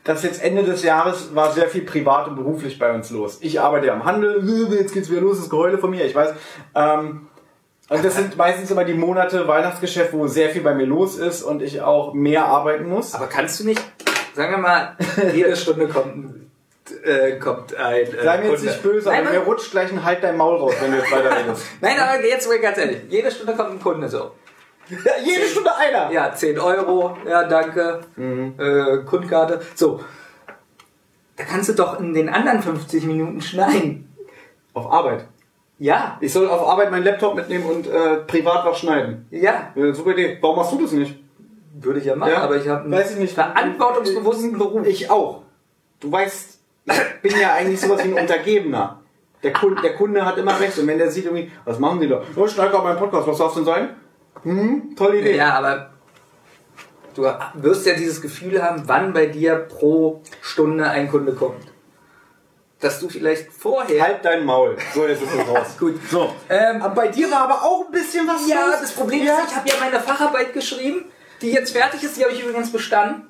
[0.03, 3.37] dass jetzt Ende des Jahres war sehr viel privat und beruflich bei uns los.
[3.41, 6.33] Ich arbeite ja am Handel, jetzt geht's wieder los, das Geheule von mir, ich weiß.
[6.75, 7.27] Ähm,
[7.89, 11.43] Und das sind meistens immer die Monate Weihnachtsgeschäft, wo sehr viel bei mir los ist
[11.43, 13.13] und ich auch mehr arbeiten muss.
[13.13, 13.81] Aber kannst du nicht,
[14.35, 14.97] sagen wir mal,
[15.33, 16.51] jede Stunde kommt ein,
[17.03, 19.91] äh, kommt ein äh, Sei mir jetzt nicht böse, Nein, aber aber- mir rutscht gleich
[19.91, 21.63] ein Halt dein Maul raus, wenn du jetzt weiter redest.
[21.81, 24.31] Nein, aber jetzt mal ganz ehrlich, jede Stunde kommt ein Kunde so.
[24.89, 26.11] Ja, jede Stunde einer.
[26.11, 28.53] Ja, 10 Euro, ja, danke, Mhm.
[28.57, 29.61] äh, Kundkarte.
[29.75, 29.99] So,
[31.35, 34.09] da kannst du doch in den anderen 50 Minuten schneiden.
[34.73, 35.25] Auf Arbeit.
[35.79, 39.25] Ja, Ich soll auf Arbeit meinen Laptop mitnehmen und äh, privat was schneiden.
[39.31, 40.37] ja, Ja, super Idee.
[40.41, 41.19] Warum machst du das nicht?
[41.75, 43.33] würde ich ja machen, Ja, aber ich habe einen weiß ich nicht.
[43.33, 44.85] verantwortungsbewussten Beruf.
[44.85, 45.41] Ich auch.
[45.99, 48.99] Du weißt, ich bin ja eigentlich sowas wie ein Untergebener.
[49.41, 50.77] Der Kunde, der Kunde hat immer recht.
[50.77, 52.21] Und wenn der sieht irgendwie, was machen die da?
[52.35, 53.89] Oh, ich schneide gerade meinen Podcast, was darf es denn sein?
[54.43, 55.37] Hm, tolle Idee.
[55.37, 55.91] Ja, aber
[57.15, 57.23] du
[57.55, 61.65] wirst ja dieses Gefühl haben, wann bei dir pro Stunde ein Kunde kommt.
[62.79, 64.03] Dass du vielleicht vorher.
[64.03, 64.75] Halt dein Maul.
[64.93, 65.67] So, jetzt ist es raus.
[65.79, 65.97] Gut.
[66.09, 66.35] So.
[66.49, 68.81] Ähm, Aber bei dir war aber auch ein bisschen was ja, los.
[68.81, 69.37] das Problem Ja.
[69.39, 71.05] ist, ich habe ja meine Facharbeit geschrieben,
[71.41, 73.27] die jetzt fertig ist, die habe ich übrigens bestanden.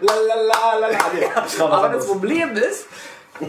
[0.00, 0.88] Lalalala.
[1.14, 2.04] Nee, das war was Aber anderes.
[2.04, 2.86] das Problem ist,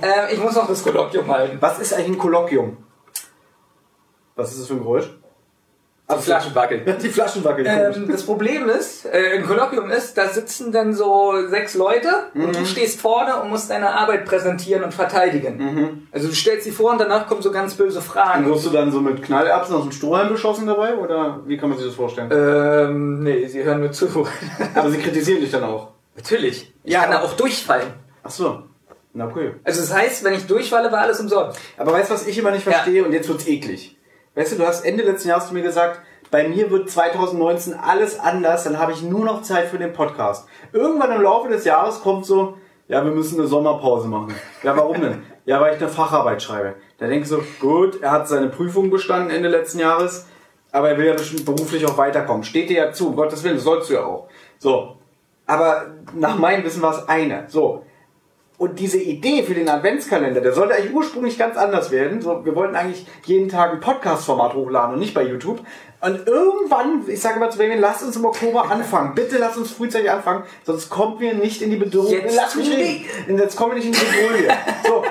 [0.02, 1.58] äh, ich muss noch das Kolloquium halten.
[1.60, 2.78] Was ist eigentlich ein Kolloquium?
[4.36, 5.10] Was ist das für ein Geräusch?
[6.12, 6.84] Die Flaschen wackeln.
[7.02, 7.65] Die Flaschen wackeln.
[7.67, 12.48] Ähm, das Problem ist, äh, ein Kolloquium ist, da sitzen dann so sechs Leute und
[12.48, 12.52] Mhm.
[12.54, 16.08] du stehst vorne und musst deine Arbeit präsentieren und verteidigen.
[16.12, 18.46] Also du stellst sie vor und danach kommen so ganz böse Und Fragen.
[18.46, 20.96] wirst du dann so mit Knallerbsen aus dem Strohhalm beschossen dabei?
[20.98, 22.30] Oder wie kann man sich das vorstellen?
[22.32, 24.08] Ähm, nee, sie hören nur zu.
[24.76, 25.88] Aber sie kritisieren dich dann auch.
[26.15, 26.74] Natürlich.
[26.84, 27.88] Ich Ja, kann da auch durchfallen.
[28.24, 28.63] Ach so.
[29.13, 29.60] Na cool.
[29.63, 31.58] Also das heißt, wenn ich durchfalle, war alles umsonst.
[31.78, 32.74] Aber weißt du, was ich immer nicht Ja.
[32.74, 33.04] verstehe?
[33.06, 33.92] Und jetzt wird's eklig.
[34.36, 36.00] Weißt du, du hast Ende letzten Jahres zu mir gesagt,
[36.32, 40.48] bei mir wird 2019 alles anders, dann habe ich nur noch Zeit für den Podcast.
[40.72, 44.34] Irgendwann im Laufe des Jahres kommt so, ja, wir müssen eine Sommerpause machen.
[44.63, 45.24] Ja, warum denn?
[45.46, 46.74] Ja, weil ich eine Facharbeit schreibe.
[46.98, 50.26] Da denke ich so, gut, er hat seine Prüfung bestanden Ende letzten Jahres,
[50.72, 52.43] aber er will ja bestimmt beruflich auch weiterkommen.
[52.43, 54.28] Steht dir ja zu, um Gottes Willen, das sollst du ja auch.
[54.58, 54.98] So.
[55.46, 57.46] Aber nach meinem Wissen war es eine.
[57.48, 57.86] So.
[58.63, 62.21] Und diese Idee für den Adventskalender, der sollte eigentlich ursprünglich ganz anders werden.
[62.21, 65.60] So, wir wollten eigentlich jeden Tag ein Podcast-Format hochladen und nicht bei YouTube.
[65.99, 69.15] Und irgendwann, ich sage mal zu Benjamin, lasst uns im Oktober anfangen.
[69.15, 72.10] Bitte lasst uns frühzeitig anfangen, sonst kommen wir nicht in die Bedrohung.
[72.10, 73.38] Jetzt Lass mich reden.
[73.38, 74.58] Jetzt kommen wir nicht in die Bedrohung.
[74.88, 75.04] so.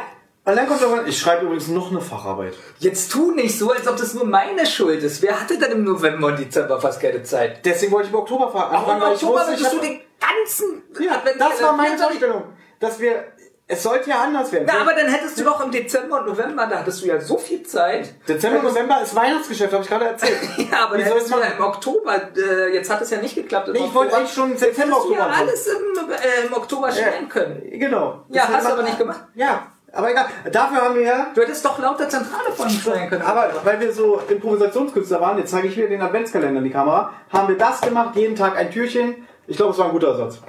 [0.44, 2.54] Und dann kommt irgendwann, ich schreibe übrigens noch eine Facharbeit.
[2.78, 5.20] Jetzt tu nicht so, als ob das nur meine Schuld ist.
[5.20, 7.66] Wer hatte denn im November und Dezember fast keine Zeit?
[7.66, 8.72] Deswegen wollte ich im Oktober anfangen.
[8.72, 12.18] Warum im ich Oktober wusste, ich du den ganzen Ja, Adventskalender- das war meine 24
[12.18, 12.42] Vorstellung.
[12.80, 13.24] Dass wir,
[13.72, 14.64] es sollte ja anders werden.
[14.66, 17.38] Na, aber dann hättest du doch im Dezember und November, da hattest du ja so
[17.38, 18.14] viel Zeit.
[18.28, 20.38] Dezember, November ist Weihnachtsgeschäft, habe ich gerade erzählt.
[20.72, 23.18] Ja, aber Wie dann soll hättest du ja im Oktober, äh, jetzt hat es ja
[23.18, 23.68] nicht geklappt.
[23.72, 24.16] Nee, ich wollte Oktober.
[24.18, 27.62] eigentlich schon im September, Hättest du ja Oktober alles im, äh, im Oktober stellen können.
[27.72, 28.24] Genau.
[28.28, 29.20] Ja, hast du aber nicht gemacht.
[29.34, 30.26] Ja, aber egal.
[30.50, 31.26] Dafür haben wir ja.
[31.34, 33.22] Du hättest doch lauter Zentrale von uns stellen können.
[33.22, 37.12] Aber weil wir so Improvisationskünstler waren, jetzt zeige ich wieder den Adventskalender in die Kamera,
[37.30, 39.26] haben wir das gemacht, jeden Tag ein Türchen.
[39.46, 40.40] Ich glaube, es war ein guter Ersatz.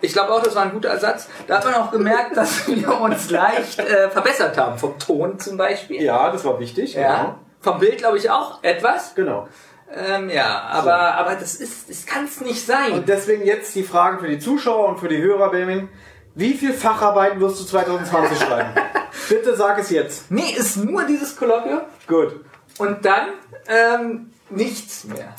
[0.00, 1.28] Ich glaube auch, das war ein guter Ersatz.
[1.46, 4.78] Da hat man auch gemerkt, dass wir uns leicht äh, verbessert haben.
[4.78, 6.02] Vom Ton zum Beispiel.
[6.02, 6.94] Ja, das war wichtig.
[6.94, 7.36] Ja.
[7.60, 9.14] Vom Bild glaube ich auch etwas.
[9.14, 9.48] Genau.
[9.92, 12.92] Ähm, ja, aber, aber das ist, das kann es nicht sein.
[12.92, 15.88] Und deswegen jetzt die Frage für die Zuschauer und für die Hörer, Benjamin.
[16.34, 18.70] Wie viel Facharbeiten wirst du 2020 schreiben?
[19.28, 20.30] Bitte sag es jetzt.
[20.30, 22.44] nee, ist nur dieses Kolloquium Gut.
[22.78, 23.30] und dann
[23.66, 25.34] ähm, nichts mehr.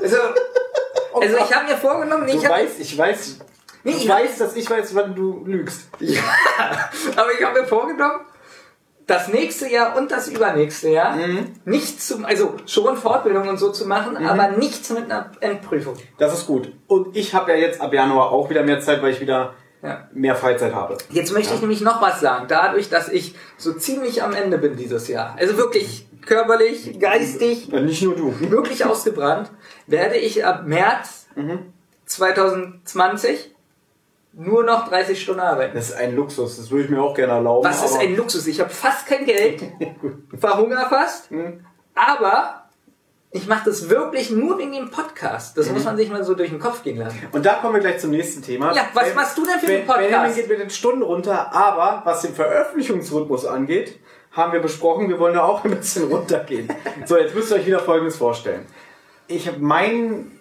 [0.00, 0.16] Also,
[1.20, 3.38] also ich habe mir vorgenommen, nee, ich hab, weißt, ich weiß,
[3.84, 5.88] Nee, ich ich hab- weiß, dass ich weiß, wann du lügst.
[6.00, 6.20] ja,
[7.16, 8.20] aber ich habe mir vorgenommen,
[9.06, 11.54] das nächste Jahr und das übernächste Jahr Mhm.
[11.64, 15.94] nichts zum, also schon Fortbildung und so zu machen, aber nichts mit einer Endprüfung.
[16.18, 16.72] Das ist gut.
[16.86, 20.08] Und ich habe ja jetzt ab Januar auch wieder mehr Zeit, weil ich wieder Ja.
[20.12, 20.96] mehr Freizeit habe.
[21.08, 22.44] Jetzt möchte ich nämlich noch was sagen.
[22.48, 27.80] Dadurch, dass ich so ziemlich am Ende bin dieses Jahr, also wirklich körperlich, geistig, Ja,
[27.80, 28.34] nicht nur du.
[28.50, 29.50] wirklich ausgebrannt,
[29.86, 31.26] werde ich ab März
[32.04, 33.54] 2020
[34.32, 35.74] nur noch 30 Stunden arbeiten.
[35.74, 37.66] Das ist ein Luxus, das würde ich mir auch gerne erlauben.
[37.66, 38.46] Was ist ein Luxus?
[38.46, 39.62] Ich habe fast kein Geld,
[40.38, 41.28] verhungere fast,
[41.94, 42.64] aber
[43.32, 45.56] ich mache das wirklich nur wegen dem Podcast.
[45.56, 47.18] Das muss man sich mal so durch den Kopf gehen lassen.
[47.30, 48.74] Und da kommen wir gleich zum nächsten Thema.
[48.74, 50.08] Ja, was Ben- machst du denn für einen Podcast?
[50.08, 54.00] Benjamin geht mit den Stunden runter, aber was den Veröffentlichungsrhythmus angeht,
[54.32, 56.68] haben wir besprochen, wir wollen da auch ein bisschen runtergehen.
[57.04, 58.66] so, jetzt müsst ihr euch wieder Folgendes vorstellen.
[59.28, 60.32] Ich mein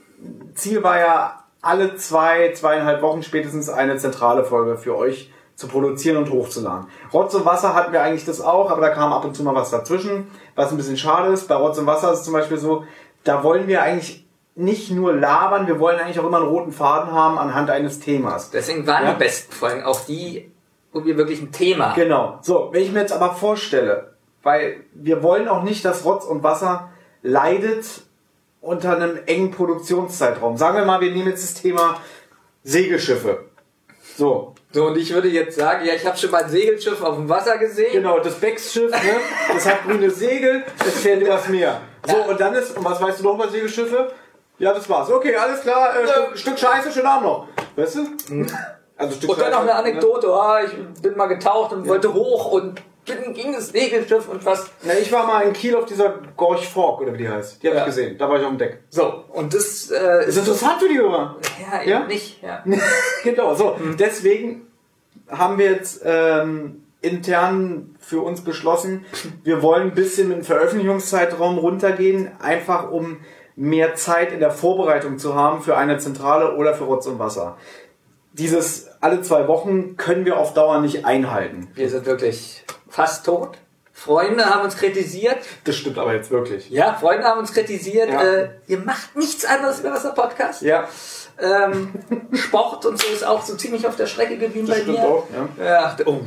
[0.55, 6.15] Ziel war ja, alle zwei, zweieinhalb Wochen spätestens eine zentrale Folge für euch zu produzieren
[6.17, 6.87] und hochzuladen.
[7.13, 9.53] Rotz und Wasser hatten wir eigentlich das auch, aber da kam ab und zu mal
[9.55, 11.49] was dazwischen, was ein bisschen schade ist.
[11.49, 12.85] Bei Rotz und Wasser ist es zum Beispiel so,
[13.25, 17.11] da wollen wir eigentlich nicht nur labern, wir wollen eigentlich auch immer einen roten Faden
[17.11, 18.51] haben anhand eines Themas.
[18.51, 19.11] Deswegen waren Ja.
[19.13, 20.49] die besten Folgen auch die,
[20.93, 22.39] wo wir wirklich ein Thema Genau.
[22.41, 26.41] So, wenn ich mir jetzt aber vorstelle, weil wir wollen auch nicht, dass Rotz und
[26.41, 26.89] Wasser
[27.21, 28.03] leidet
[28.61, 30.57] unter einem engen Produktionszeitraum.
[30.57, 31.99] Sagen wir mal, wir nehmen jetzt das Thema
[32.63, 33.45] Segelschiffe.
[34.17, 34.53] So.
[34.71, 37.27] So, und ich würde jetzt sagen, ja, ich habe schon mal ein Segelschiff auf dem
[37.27, 37.91] Wasser gesehen.
[37.91, 39.15] Genau, das Becks-Schiff, ne?
[39.51, 41.81] das hat grüne Segel, das fährt übers Meer.
[42.05, 42.25] So, Ja.
[42.25, 44.11] und dann ist, und was weißt du noch über Segelschiffe?
[44.59, 45.09] Ja, das war's.
[45.09, 47.47] Okay, alles klar, äh, Stück, Stück Scheiße, schönen Abend noch.
[47.75, 48.45] Weißt du?
[48.97, 52.51] Also Stück Und dann noch eine Anekdote, ah, ich bin mal getaucht und wollte hoch
[52.51, 54.69] und gegen das Segelschiff und was.
[54.83, 57.61] Na, ich war mal in Kiel auf dieser Gorch Fork, oder wie die heißt.
[57.63, 57.81] Die habe Ja.
[57.83, 58.17] ich gesehen.
[58.17, 58.79] Da war ich auf dem Deck.
[58.89, 61.37] So, und das äh, Ist interessant für die Hörer.
[61.71, 62.05] ja, eben Ja?
[62.05, 62.41] nicht.
[62.43, 62.63] Ja.
[63.23, 63.75] genau, so.
[63.97, 64.67] Deswegen
[65.27, 69.05] haben wir jetzt ähm, intern für uns beschlossen,
[69.43, 73.21] wir wollen ein bisschen dem Veröffentlichungszeitraum runtergehen, einfach um
[73.55, 77.57] mehr Zeit in der Vorbereitung zu haben für eine Zentrale oder für Rotz und Wasser.
[78.33, 81.69] Dieses alle zwei Wochen können wir auf Dauer nicht einhalten.
[81.75, 83.57] Wir sind wirklich fast tot.
[83.93, 85.37] Freunde haben uns kritisiert.
[85.65, 86.69] Das stimmt aber jetzt wirklich.
[86.69, 88.09] Ja, Freunde haben uns kritisiert.
[88.09, 88.21] Ja.
[88.23, 90.61] Äh, ihr macht nichts anderes über Wasser Podcast.
[90.61, 90.87] Ja,
[91.41, 91.89] Ähm,
[92.33, 95.05] Sport und so ist auch so ziemlich auf der Strecke geblieben das bei stimmt mir.
[95.07, 95.27] auch.
[95.57, 95.63] Ja.
[95.65, 96.17] Ja, oh.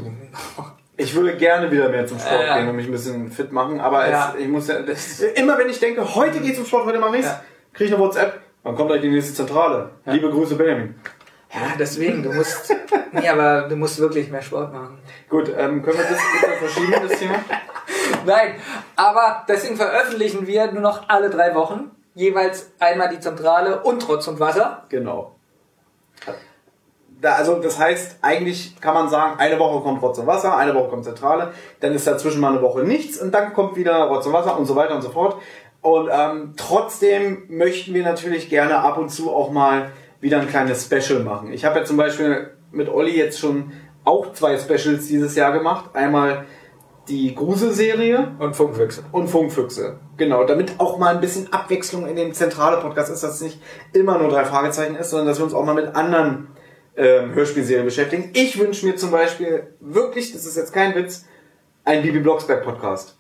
[0.97, 2.57] Ich würde gerne wieder mehr zum Sport Ja.
[2.59, 4.33] gehen und mich ein bisschen fit machen, aber Ja.
[4.35, 7.17] es, ich muss ja, das, immer wenn ich denke, heute geht's zum Sport, heute mache
[7.19, 7.43] ich's, Ja.
[7.75, 9.91] kriege ich eine WhatsApp, wann kommt gleich die nächste Zentrale?
[10.07, 10.95] Liebe Grüße, Benjamin.
[11.55, 12.75] Ja, deswegen, du musst,
[13.12, 14.99] nee, aber du musst wirklich mehr Sport machen.
[15.29, 17.35] Gut, ähm, können wir das bitte verschieben, das Thema?
[18.27, 18.55] Nein,
[18.97, 24.29] aber deswegen veröffentlichen wir nur noch alle drei Wochen jeweils einmal die Zentrale und Rotz
[24.29, 24.85] und Wasser.
[24.88, 25.37] Genau.
[27.21, 30.75] Da, also das heißt, eigentlich kann man sagen, eine Woche kommt Rotz und Wasser, eine
[30.75, 34.27] Woche kommt Zentrale, dann ist dazwischen mal eine Woche nichts und dann kommt wieder Rotz
[34.27, 35.41] und Wasser und so weiter und so fort.
[35.83, 39.91] Und ähm, trotzdem möchten wir natürlich gerne ab und zu auch mal
[40.23, 41.53] wieder ein kleines Special machen.
[41.53, 43.73] Ich habe ja zum Beispiel mit Olli jetzt schon
[44.05, 45.91] auch zwei Specials dieses Jahr gemacht.
[45.95, 46.47] Einmal
[47.09, 49.03] die Grusel-Serie Und Funkfüchse.
[49.13, 49.99] und Funkfüchse.
[50.17, 53.61] Genau, damit auch mal ein bisschen Abwechslung in dem zentrale Podcast ist, dass es nicht
[53.93, 56.49] immer nur drei Fragezeichen ist, sondern dass wir uns auch mal mit anderen
[56.97, 58.31] ähm, Hörspielserien beschäftigen.
[58.35, 61.27] Ich wünsche mir zum Beispiel wirklich, das ist jetzt kein Witz,
[61.85, 63.19] einen Bibi Blocksberg Podcast.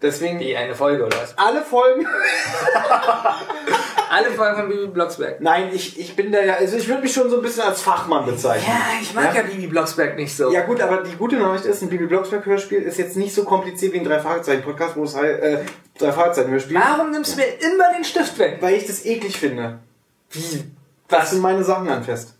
[0.00, 1.36] Deswegen Wie eine Folge oder was?
[1.36, 2.06] alle Folgen.
[4.10, 5.40] Alle Folgen von Bibi Blocksberg.
[5.40, 7.82] Nein, ich, ich bin da ja, also ich würde mich schon so ein bisschen als
[7.82, 8.66] Fachmann bezeichnen.
[8.68, 10.52] Ja, ich mag ja, Bibi Blocksberg nicht so.
[10.52, 13.44] Ja gut, aber die gute Nachricht ist, ein Bibi Blocksberg Hörspiel ist jetzt nicht so
[13.44, 15.58] kompliziert wie ein drei Fragezeichen Podcast, wo es halt, äh,
[15.98, 18.58] drei Fragezeichen Hörspiel, Warum nimmst du mir immer den Stift weg?
[18.60, 19.78] weil ich das eklig finde.
[20.30, 20.64] Wie?
[21.08, 22.34] Was sind meine Sachen anfasst?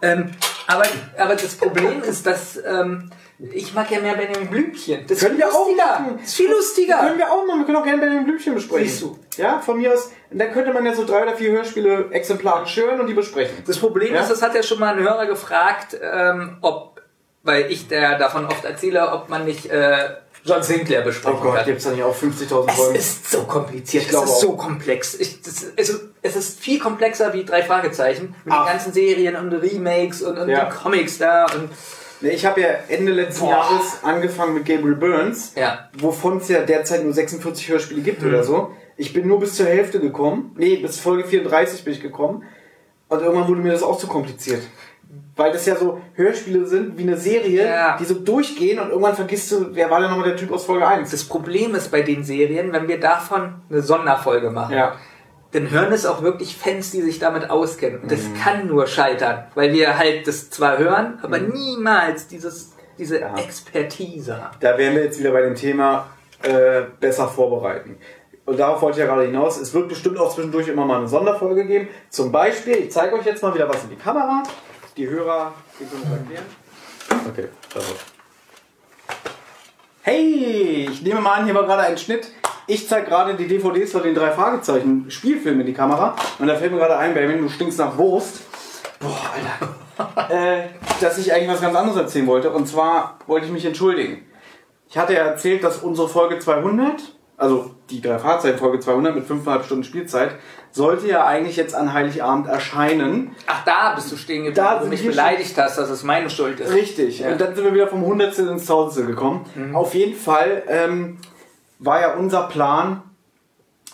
[0.00, 0.30] Ähm,
[0.66, 0.84] aber,
[1.16, 3.10] aber das Problem ist, dass ähm,
[3.52, 5.04] ich mag ja mehr Benjamin Blümchen.
[5.06, 6.16] Das ist Können wir auch machen.
[6.18, 6.98] Das ist viel lustiger.
[6.98, 7.60] Können wir auch machen.
[7.60, 8.88] Wir können auch gerne Benjamin Blümchen besprechen.
[8.88, 9.18] Siehst du.
[9.36, 10.10] Ja, von mir aus.
[10.30, 13.62] Dann könnte man ja so drei oder vier Hörspiele exemplarisch hören und die besprechen.
[13.66, 14.22] Das Problem Ja?
[14.22, 17.00] ist, das hat ja schon mal ein Hörer gefragt, ähm, ob,
[17.44, 21.56] weil ich der davon oft erzähle, ob man nicht äh, John Sinclair Oh besprechen Gott,
[21.56, 21.64] kann.
[21.66, 22.94] gibt's da nicht auch 50.000 Es Folgen?
[22.96, 24.40] ist so kompliziert, Ich es ist auch.
[24.40, 25.14] so komplex.
[25.14, 28.64] Ich, das, es, es ist viel komplexer wie drei Fragezeichen mit Ach.
[28.66, 30.64] den ganzen Serien und Remakes und, und Ja.
[30.64, 31.70] den Comics da und
[32.20, 33.50] ich habe ja Ende letzten Boah.
[33.52, 35.88] Jahres angefangen mit Gabriel Burns, ja.
[35.98, 38.72] wovon es ja derzeit nur 46 Hörspiele gibt oder so.
[38.96, 40.52] Ich bin nur bis zur Hälfte gekommen.
[40.56, 42.42] Nee, bis Folge 34 bin ich gekommen.
[43.08, 44.62] Und irgendwann wurde mir das auch zu kompliziert.
[45.36, 47.96] Weil das ja so Hörspiele sind wie eine Serie, Ja.
[47.96, 50.86] die so durchgehen und irgendwann vergisst du, wer war denn nochmal der Typ aus Folge
[50.86, 51.10] 1?
[51.12, 54.96] Das Problem ist bei den Serien, wenn wir davon eine Sonderfolge machen, Ja.
[55.58, 58.00] Dann hören es auch wirklich Fans, die sich damit auskennen.
[58.00, 58.38] Und das Mhm.
[58.38, 63.20] kann nur scheitern, weil wir halt das zwar hören, aber niemals dieses, diese Mhm.
[63.22, 63.36] Ja.
[63.38, 64.56] Expertise haben.
[64.60, 66.06] Da wären wir jetzt wieder bei dem Thema
[66.42, 67.98] äh, besser vorbereiten.
[68.46, 69.58] Und darauf wollte ich ja gerade hinaus.
[69.60, 71.88] Es wird bestimmt auch zwischendurch immer mal eine Sonderfolge geben.
[72.10, 74.42] Zum Beispiel, ich zeige euch jetzt mal wieder was in die Kamera.
[74.96, 76.44] Die Hörer, die können es erklären.
[77.28, 77.94] Okay, also.
[80.02, 82.28] Hey, ich nehme mal an, hier war gerade ein Schnitt.
[82.70, 86.14] Ich zeige gerade die DVDs von den drei Fragezeichen Spielfilmen in die Kamera.
[86.38, 88.42] Und da fällt mir gerade ein, Benjamin, du stinkst nach Wurst.
[89.00, 90.28] Boah, Alter.
[90.34, 90.64] äh,
[91.00, 92.50] dass ich eigentlich was ganz anderes erzählen wollte.
[92.50, 94.26] Und zwar wollte ich mich entschuldigen.
[94.86, 99.26] Ich hatte ja erzählt, dass unsere Folge 200, also die drei Fahrzeichen Folge 200 mit
[99.26, 100.32] 5,5 Stunden Spielzeit,
[100.70, 103.34] sollte ja eigentlich jetzt an Heiligabend erscheinen.
[103.46, 106.28] Ach, da bist du stehen geblieben, Da wo du mich beleidigt hast, dass es meine
[106.28, 106.70] Schuld ist.
[106.74, 107.20] Richtig.
[107.20, 107.32] Ja.
[107.32, 109.46] Und dann sind wir wieder vom Hundertstel ins Tausendstel gekommen.
[109.72, 111.16] Auf jeden Fall ähm,
[111.78, 113.02] war ja unser Plan,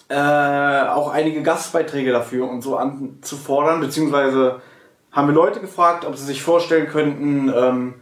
[0.08, 4.60] äh, auch einige Gastbeiträge dafür und so anzufordern, beziehungsweise
[5.12, 7.94] haben wir Leute gefragt, ob sie sich vorstellen könnten, ähm,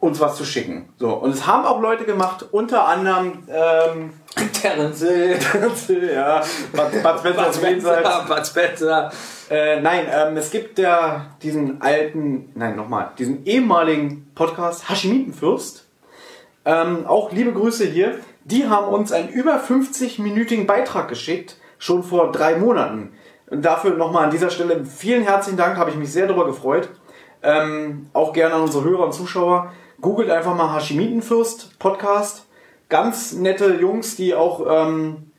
[0.00, 0.88] uns was zu schicken.
[0.98, 4.12] So, und es haben auch Leute gemacht, unter anderem ähm,
[4.52, 6.40] Terence Hill, ja,
[6.72, 7.54] Bud.
[7.54, 9.10] Spencer, Bud Spencer.
[9.50, 15.87] Äh, nein, ähm, es gibt ja diesen alten, nein, nochmal, diesen ehemaligen Podcast Hashimitenfürst.
[16.68, 18.18] Ähm, auch liebe Grüße hier.
[18.44, 23.14] Die haben uns einen über 50-minütigen Beitrag geschickt, schon vor drei Monaten.
[23.48, 26.90] Und dafür nochmal an dieser Stelle vielen herzlichen Dank, habe ich mich sehr darüber gefreut.
[27.42, 29.72] Ähm, auch gerne an unsere Hörer und Zuschauer.
[30.02, 32.46] Googelt einfach mal Hashimitenfürst Podcast.
[32.90, 35.30] Ganz nette Jungs, die auch ähm,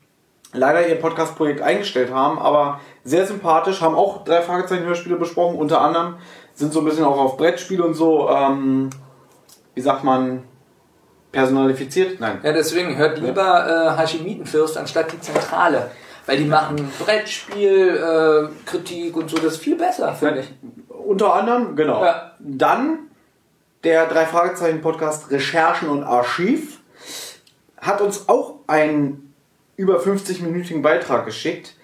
[0.52, 6.16] leider ihr Podcast-Projekt eingestellt haben, aber sehr sympathisch, haben auch drei Fragezeichen-Hörspiele besprochen, unter anderem
[6.56, 8.90] sind so ein bisschen auch auf Brettspiele und so, ähm,
[9.76, 10.44] wie sagt man,
[11.32, 12.20] personalifiziert?
[12.20, 12.40] Nein.
[12.44, 15.92] Ja, deswegen hört lieber äh, Hashimitenfürst anstatt die Zentrale.
[16.26, 20.54] Weil die machen Brettspiel, äh, Kritik und so, das ist viel besser, finde ich.
[20.90, 22.04] Unter anderem, genau.
[22.04, 22.34] Ja.
[22.40, 23.10] Dann
[23.84, 26.80] der drei Fragezeichen Podcast Recherchen und Archiv
[27.80, 29.34] hat uns auch einen
[29.76, 31.76] über 50-minütigen Beitrag geschickt,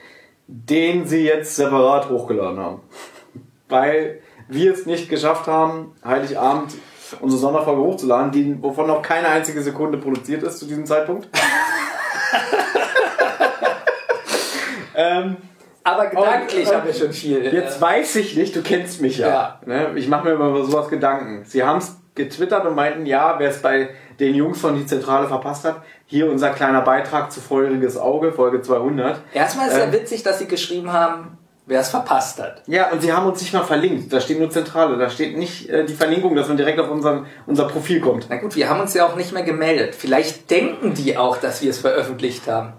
[0.47, 2.81] den sie jetzt separat hochgeladen haben.
[3.69, 6.73] Weil wir es nicht geschafft haben, Heiligabend
[7.21, 11.27] unsere Sonderfolge hochzuladen, die, wovon noch keine einzige Sekunde produziert ist zu diesem Zeitpunkt.
[14.95, 15.37] ähm,
[15.83, 17.43] Aber gedanklich Und- haben wir schon viel.
[17.53, 19.27] Jetzt äh, weiß ich nicht, du kennst mich ja.
[19.27, 19.59] Ja.
[19.65, 19.91] Ne?
[19.95, 21.43] Ich mache mir über sowas Gedanken.
[21.45, 23.89] Sie haben es getwittert und meinten, ja, wer es bei
[24.19, 28.61] den Jungs von die Zentrale verpasst hat, hier unser kleiner Beitrag zu Feuriges Auge, Folge
[28.61, 29.19] 200.
[29.33, 32.61] Erstmal ist ja Ähm, witzig, dass sie geschrieben haben, wer es verpasst hat.
[32.67, 34.11] Ja, und sie haben uns nicht mal verlinkt.
[34.13, 34.97] Da steht nur Zentrale.
[34.97, 38.27] Da steht nicht äh, die Verlinkung, dass man direkt auf unseren, unser Profil kommt.
[38.29, 39.95] Na gut, wir haben uns ja auch nicht mehr gemeldet.
[39.95, 42.73] Vielleicht denken die auch, dass wir es veröffentlicht haben.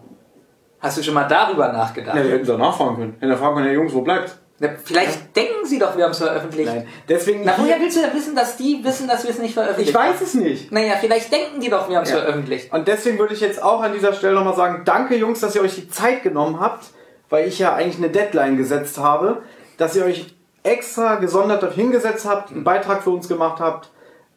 [0.81, 2.17] Hast du schon mal darüber nachgedacht?
[2.17, 3.17] Ja, die hätten sie auch nachfragen können.
[3.19, 4.37] Hätten fragen können, ja, Jungs, wo bleibt?
[4.59, 6.73] Na, Vielleicht denken sie doch, wir haben es veröffentlicht.
[6.73, 6.87] Nein.
[7.09, 7.43] Deswegen.
[7.45, 9.95] Na, woher willst du denn wissen, dass die wissen, dass wir es nicht veröffentlicht ich
[9.95, 10.73] weiß es nicht.
[10.73, 12.19] Naja, vielleicht denken die doch, wir haben es Ja.
[12.19, 12.73] veröffentlicht.
[12.73, 15.63] Und deswegen würde ich jetzt auch an dieser Stelle nochmal sagen, danke Jungs, dass ihr
[15.63, 16.87] euch die Zeit genommen habt,
[17.31, 19.43] weil ich ja eigentlich eine Deadline gesetzt habe,
[19.79, 23.91] dass ihr euch extra gesondert dort hingesetzt habt, einen Beitrag für uns gemacht habt.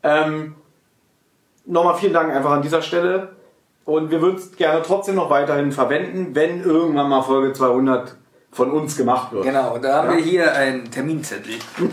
[0.03, 0.55] Ähm,
[1.65, 3.29] nochmal vielen Dank einfach an dieser Stelle.
[3.85, 8.15] Und wir würden es gerne trotzdem noch weiterhin verwenden, wenn irgendwann mal Folge 200
[8.51, 9.43] von uns gemacht wird.
[9.45, 10.17] Genau, da haben Ja.
[10.17, 11.55] wir hier einen Terminzettel.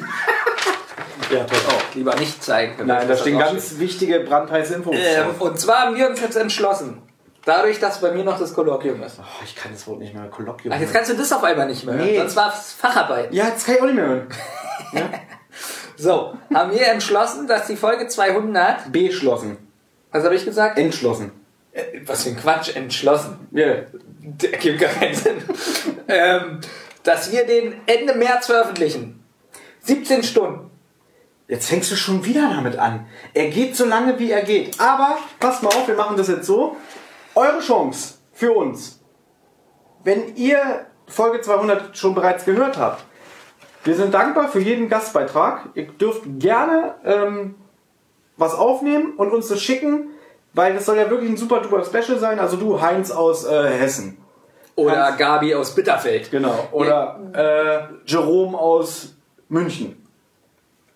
[1.29, 1.59] Ja, toll.
[1.69, 2.75] Oh, lieber nicht zeigen.
[2.87, 4.95] Nein, da Das stehen ganz wichtige brandheiße Infos.
[4.97, 7.03] Ähm, und zwar haben wir uns jetzt entschlossen.
[7.47, 9.19] Dadurch, dass bei mir noch das Kolloquium ist.
[9.21, 10.29] Oh, ich kann das Wort nicht mehr.
[10.29, 10.75] Kolloquium.
[10.75, 12.05] Ach, jetzt kannst du das auf einmal nicht mehr hören.
[12.07, 12.19] Nee.
[12.19, 13.33] Sonst war es Facharbeit.
[13.33, 14.27] ja, jetzt kann ich auch nicht mehr hören.
[15.99, 19.57] So, haben wir entschlossen, dass die Folge 200, Beschlossen.
[20.11, 20.79] was habe ich gesagt?
[20.79, 21.33] Entschlossen.
[21.73, 23.49] Äh, Was für ein Quatsch, entschlossen.
[23.51, 23.77] Ja.
[24.21, 25.37] Der gibt gar keinen Sinn.
[26.09, 26.61] ähm,
[27.03, 29.25] dass wir den Ende März veröffentlichen.
[29.85, 30.71] 17 Stunden.
[31.49, 33.07] Jetzt fängst du schon wieder damit an.
[33.33, 34.79] Er geht so lange, wie er geht.
[34.81, 36.77] Aber, passt mal auf, wir machen das jetzt so.
[37.37, 39.01] Eure Chance für uns.
[40.05, 43.05] Wenn ihr Folge 200 schon bereits gehört habt,
[43.85, 45.69] wir sind dankbar für jeden Gastbeitrag.
[45.75, 47.55] Ihr dürft gerne ähm,
[48.37, 50.09] was aufnehmen und uns das schicken,
[50.55, 52.41] weil das soll ja wirklich ein super duper Special sein.
[52.41, 54.19] Also du, Heinz aus äh, Hessen.
[54.75, 56.31] Oder Kannst- Gabi aus Bitterfeld.
[56.31, 56.69] Genau.
[56.73, 59.15] Oder äh, Jerome aus
[59.49, 60.03] München.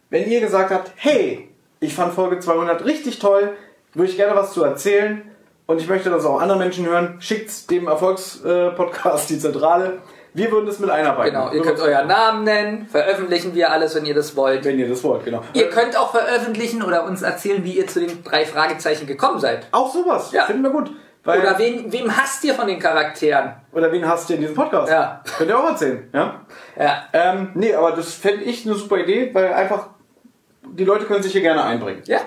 [0.09, 1.49] Wenn ihr gesagt habt, hey,
[1.79, 3.57] ich fand Folge 200 richtig toll,
[3.95, 5.30] würde ich gerne was zu erzählen
[5.71, 9.99] und ich möchte das auch andere Menschen hören, schickt dem Erfolgspodcast die Zentrale.
[10.35, 11.33] Wir würden das mit einarbeiten.
[11.35, 14.65] Genau, ihr könnt euren Namen nennen, veröffentlichen wir alles, wenn ihr das wollt.
[14.65, 15.43] Wenn ihr das wollt, genau.
[15.55, 19.67] Ihr könnt auch veröffentlichen oder uns erzählen, wie ihr zu den drei Fragezeichen gekommen seid.
[19.73, 20.45] auch sowas, Ja.
[20.45, 20.91] finden wir gut.
[21.23, 23.53] Weil, Oder wen, wem hasst ihr von den Charakteren?
[23.73, 24.91] oder wen hast du in diesem Podcast?
[24.91, 25.23] Ja.
[25.37, 26.41] Könnt ihr auch erzählen, ja?
[26.79, 27.03] Ja.
[27.13, 29.89] Ähm, nee, aber das fände ich eine super Idee, weil einfach
[30.67, 32.03] die Leute können sich hier gerne einbringen.
[32.07, 32.21] Ja.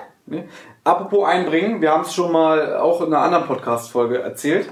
[0.84, 4.68] Apropos einbringen, wir haben es schon mal auch in einer anderen Podcast-Folge erzählt,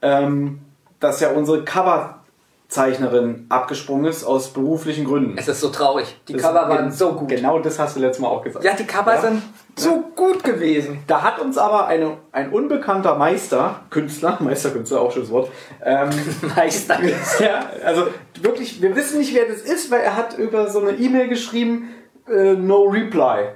[0.00, 0.60] ähm,
[0.98, 5.36] dass ja unsere Coverzeichnerin abgesprungen ist aus beruflichen Gründen.
[5.36, 6.18] Es ist so traurig.
[6.28, 7.28] Die Das- Cover waren so gut.
[7.28, 8.64] Genau das hast du letztes Mal auch gesagt.
[8.64, 9.20] Ja, die Cover Ja.
[9.20, 9.42] sind
[9.76, 11.00] so gut gewesen.
[11.06, 15.50] Da hat uns aber eine, ein unbekannter Meister, Künstler, Meisterkünstler, auch schönes Wort,
[15.84, 16.08] ähm,
[16.56, 16.96] Meister.
[17.40, 18.06] ja, also
[18.40, 21.90] wirklich, wir wissen nicht, wer das ist, weil er hat über so eine E-Mail geschrieben,
[22.26, 23.50] äh, no reply.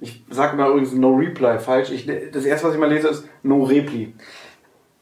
[0.00, 1.90] Ich sage mal übrigens no reply falsch.
[1.90, 4.14] Ich, das erste, was ich mal lese, ist no reply.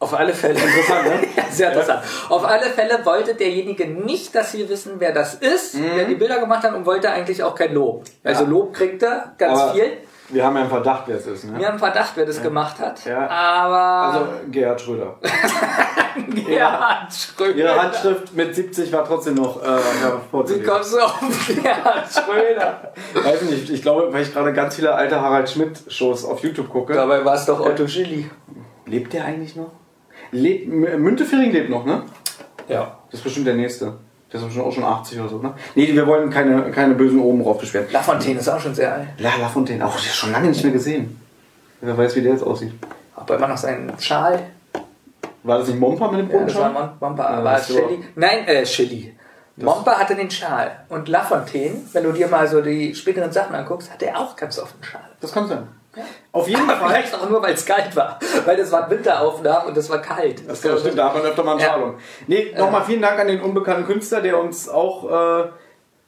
[0.01, 0.55] Auf alle Fälle.
[0.55, 1.28] Interessant, ne?
[1.36, 2.03] Ja, Sehr interessant.
[2.28, 6.38] Auf alle Fälle wollte derjenige nicht, dass wir wissen, wer das ist, der die Bilder
[6.38, 8.05] gemacht hat und wollte eigentlich auch kein Lob.
[8.22, 8.51] Also Ja.
[8.51, 9.92] Lob kriegt er ganz Aber viel.
[10.31, 11.45] Wir haben ja einen Verdacht, wer es ist.
[11.45, 11.59] Ne?
[11.59, 13.05] Wir haben Verdacht, wer das gemacht hat.
[13.07, 13.29] Ja.
[13.29, 13.76] Aber
[14.12, 15.14] Also Gerhard Schröder.
[16.47, 17.57] Gerhard Schröder.
[17.57, 20.66] Ihre Handschrift mit 70 war trotzdem noch äh, Wie hervorzulesen.
[20.66, 21.20] kommst du auf
[21.62, 22.93] Gerhard Schröder?
[23.14, 26.68] Weiß ich nicht, ich glaube, weil ich gerade ganz viele alte Harald Schmidt-Shows auf YouTube
[26.68, 26.93] gucke.
[26.95, 28.31] Dabei war es doch Otto Schilly.
[28.87, 29.72] Lebt der eigentlich noch?
[30.31, 32.03] Lebt, Müntefering lebt noch, ne?
[32.68, 32.99] Ja.
[33.11, 33.95] Das ist bestimmt der nächste.
[34.33, 35.55] Der ist auch schon 80 oder so, ne?
[35.74, 37.91] Nee, wir wollen keine, keine bösen oben raufbeschweren.
[37.91, 39.09] Lafontaine ist auch schon sehr alt.
[39.18, 41.18] La Lafontaine, auch der ist schon lange nicht mehr gesehen.
[41.81, 42.72] Wer weiß, wie der jetzt aussieht.
[43.16, 44.51] Ob er immer noch seinen Schal?
[45.45, 47.39] War das nicht Mompa mit dem Ja, das war Mompa.
[47.39, 48.05] Ja, war es Chili?
[48.16, 49.16] Nein, äh, Chili.
[49.57, 50.85] Mompa hatte den Schal.
[50.89, 54.59] Und Lafontaine, wenn du dir mal so die späteren Sachen anguckst, hat er auch ganz
[54.59, 55.09] oft einen Schal.
[55.20, 55.66] das kann sein.
[56.32, 56.88] Auf jeden Aber Fall.
[56.88, 58.18] vielleicht auch nur, weil es kalt war.
[58.44, 60.49] Weil das waren Winteraufnahmen und das war kalt.
[60.49, 61.66] Das kann, stimmt, da hat man öfter mal einen Ja.
[61.66, 61.94] Schal um.
[62.26, 65.49] Nee, nochmal vielen Dank an den unbekannten Künstler, der uns auch äh,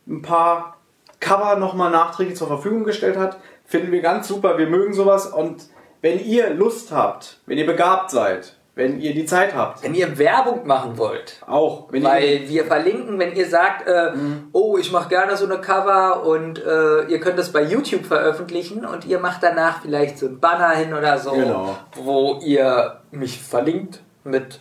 [0.09, 0.77] ein paar
[1.21, 3.39] Cover nochmal nachträglich zur Verfügung gestellt hat.
[3.65, 5.27] Finden wir ganz super, wir mögen sowas.
[5.27, 5.65] Und
[6.01, 10.17] wenn ihr Lust habt, wenn ihr begabt seid, wenn ihr die Zeit habt, Wenn ihr
[10.17, 14.13] Werbung machen wollt, auch, Weil wir verlinken, wenn ihr sagt, äh,
[14.53, 18.85] oh, ich mache gerne so eine Cover und äh, ihr könnt das bei YouTube veröffentlichen
[18.87, 21.77] und ihr macht danach vielleicht so ein Banner hin oder so, Genau.
[21.97, 24.61] wo ihr mich verlinkt mit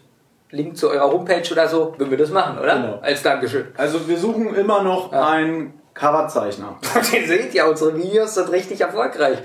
[0.52, 2.76] Link zu eurer Homepage oder so, würden wir das machen, oder?
[2.76, 3.00] Genau.
[3.02, 3.68] Als Dankeschön.
[3.78, 5.30] Also wir suchen immer noch Ja.
[5.30, 6.78] einen Coverzeichner.
[7.14, 9.38] Ihr seht ja, unsere Videos sind richtig erfolgreich.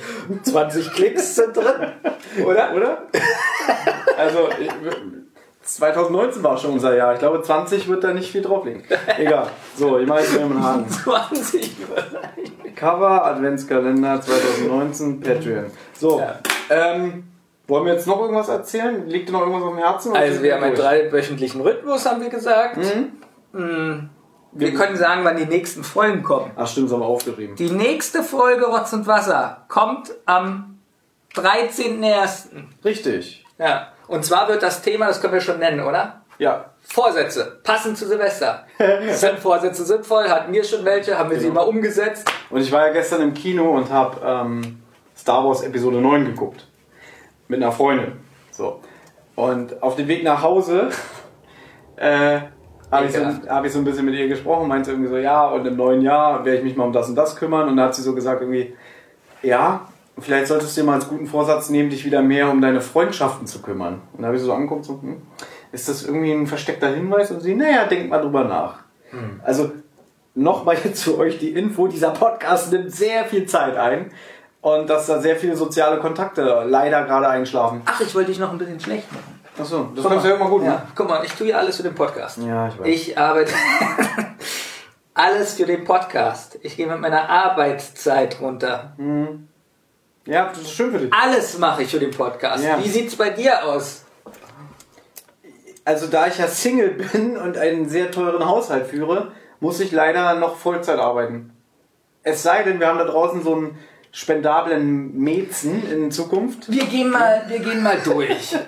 [0.45, 1.93] 20 Klicks sind drin,
[2.47, 2.73] oder?
[2.75, 2.99] Oder?
[4.17, 4.71] also ich-
[5.63, 7.15] 2019 war schon unser Jahr.
[7.15, 8.85] Ich glaube 20 wird da nicht viel drauflegen.
[9.17, 9.49] Egal.
[9.77, 10.89] So, ich mache jetzt einen Haken.
[10.91, 11.77] 20
[12.77, 15.67] Cover Adventskalender 2019 Patreon.
[15.95, 16.39] So, Ja.
[16.69, 17.25] ähm,
[17.67, 19.09] wollen wir jetzt noch irgendwas erzählen?
[19.09, 20.15] Liegt dir noch irgendwas dem Herzen?
[20.15, 22.77] Also wir haben einen dreiwöchentlichen Rhythmus, haben wir gesagt.
[23.53, 24.11] Mm,
[24.53, 26.51] Wir können sagen, wann die nächsten Folgen kommen.
[26.57, 27.57] Ach stimmt, das haben wir aufgeschrieben.
[27.57, 30.79] Die nächste Folge Rotz und Wasser kommt am
[31.35, 32.49] 13.01.
[32.85, 33.45] Richtig.
[33.59, 33.89] Ja.
[34.07, 36.21] Und zwar wird das Thema, das können wir schon nennen, oder?
[36.39, 36.67] Ja.
[36.83, 38.67] Vorsätze, passend zu Silvester.
[39.11, 40.29] Sind Vorsätze sinnvoll?
[40.29, 41.17] Hatten wir schon welche?
[41.19, 41.63] Haben wir sie Genau.
[41.63, 42.29] mal umgesetzt?
[42.51, 44.83] Und ich war ja gestern im Kino und habe ähm,
[45.17, 46.67] Star Wars Episode 9 geguckt.
[47.49, 48.13] Mit einer Freundin.
[48.51, 48.81] So.
[49.37, 50.89] Und auf dem Weg nach Hause
[51.97, 52.41] äh,
[52.91, 55.47] habe ich, so, hab ich so ein bisschen mit ihr gesprochen, meinte irgendwie so, ja,
[55.49, 57.69] und im neuen Jahr werde ich mich mal um das und das kümmern.
[57.69, 58.77] Und da hat sie so gesagt, irgendwie,
[59.43, 59.89] ja,
[60.19, 63.47] vielleicht solltest du dir mal als guten Vorsatz nehmen, dich wieder mehr um deine Freundschaften
[63.47, 64.03] zu kümmern.
[64.13, 65.23] Und da habe ich so angeguckt, so, hm,
[65.73, 67.31] ist das irgendwie ein versteckter Hinweis?
[67.31, 68.85] Und sie, naja, denk mal drüber nach.
[69.43, 69.73] Also
[70.35, 74.11] nochmal jetzt für euch die Info, dieser Podcast nimmt sehr viel Zeit ein
[74.61, 77.83] und dass da sehr viele soziale Kontakte leider gerade einschlafen.
[77.85, 79.41] Ach, ich wollte dich noch ein bisschen schlecht machen.
[79.59, 80.93] Achso, das Guck kannst du ja immer gut ja, machen.
[80.97, 82.39] guck mal, ich tue ja alles für den Podcast.
[82.39, 82.87] Ja, ich weiß.
[82.89, 83.53] Ich arbeite
[85.15, 86.59] alles für den Podcast.
[86.63, 88.95] Ich gehe mit meiner Arbeitszeit runter.
[90.27, 91.13] Ja, das ist schön für dich.
[91.13, 92.65] Alles mache ich für den Podcast.
[92.65, 92.83] Ja.
[92.83, 94.05] Wie sieht's bei dir aus?
[95.85, 100.35] Also da ich ja Single bin und einen sehr teuren Haushalt führe, muss ich leider
[100.35, 101.53] noch Vollzeit arbeiten.
[102.23, 103.79] Es sei denn, wir haben da draußen so einen
[104.13, 106.71] spendablen Mäzen in Zukunft.
[106.71, 108.57] Wir gehen mal, wir gehen mal durch.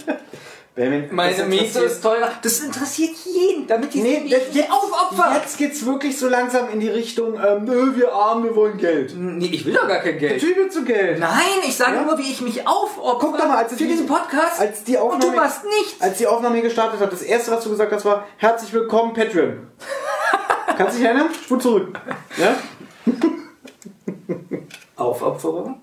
[0.79, 2.31] Wenn- Meine Miete ist teurer.
[2.43, 4.65] Das interessiert jeden, damit die Nee, sehen, wie das, ich mich
[5.35, 7.67] jetzt, geht's wirklich so langsam in die Richtung, ähm,
[7.97, 9.15] wir armen, wir wollen Geld.
[9.17, 10.35] Nee, ich will doch gar kein Geld.
[10.35, 11.19] Natürlich willst du Geld.
[11.19, 11.31] Nein,
[11.67, 12.03] ich sage Ja?
[12.03, 14.61] nur, wie ich mich aufopfer Guck doch mal, als für die- diesen Podcast.
[14.61, 16.01] als die und du Aufnahme- machst nichts.
[16.03, 19.69] Als die Aufnahme gestartet hat, das erste, was du gesagt hast, war, herzlich willkommen, Patreon.
[20.77, 21.31] Kannst du dich erinnern?
[21.43, 21.99] Spur zurück.
[22.37, 22.55] Ja?
[24.97, 25.81] Aufopferung.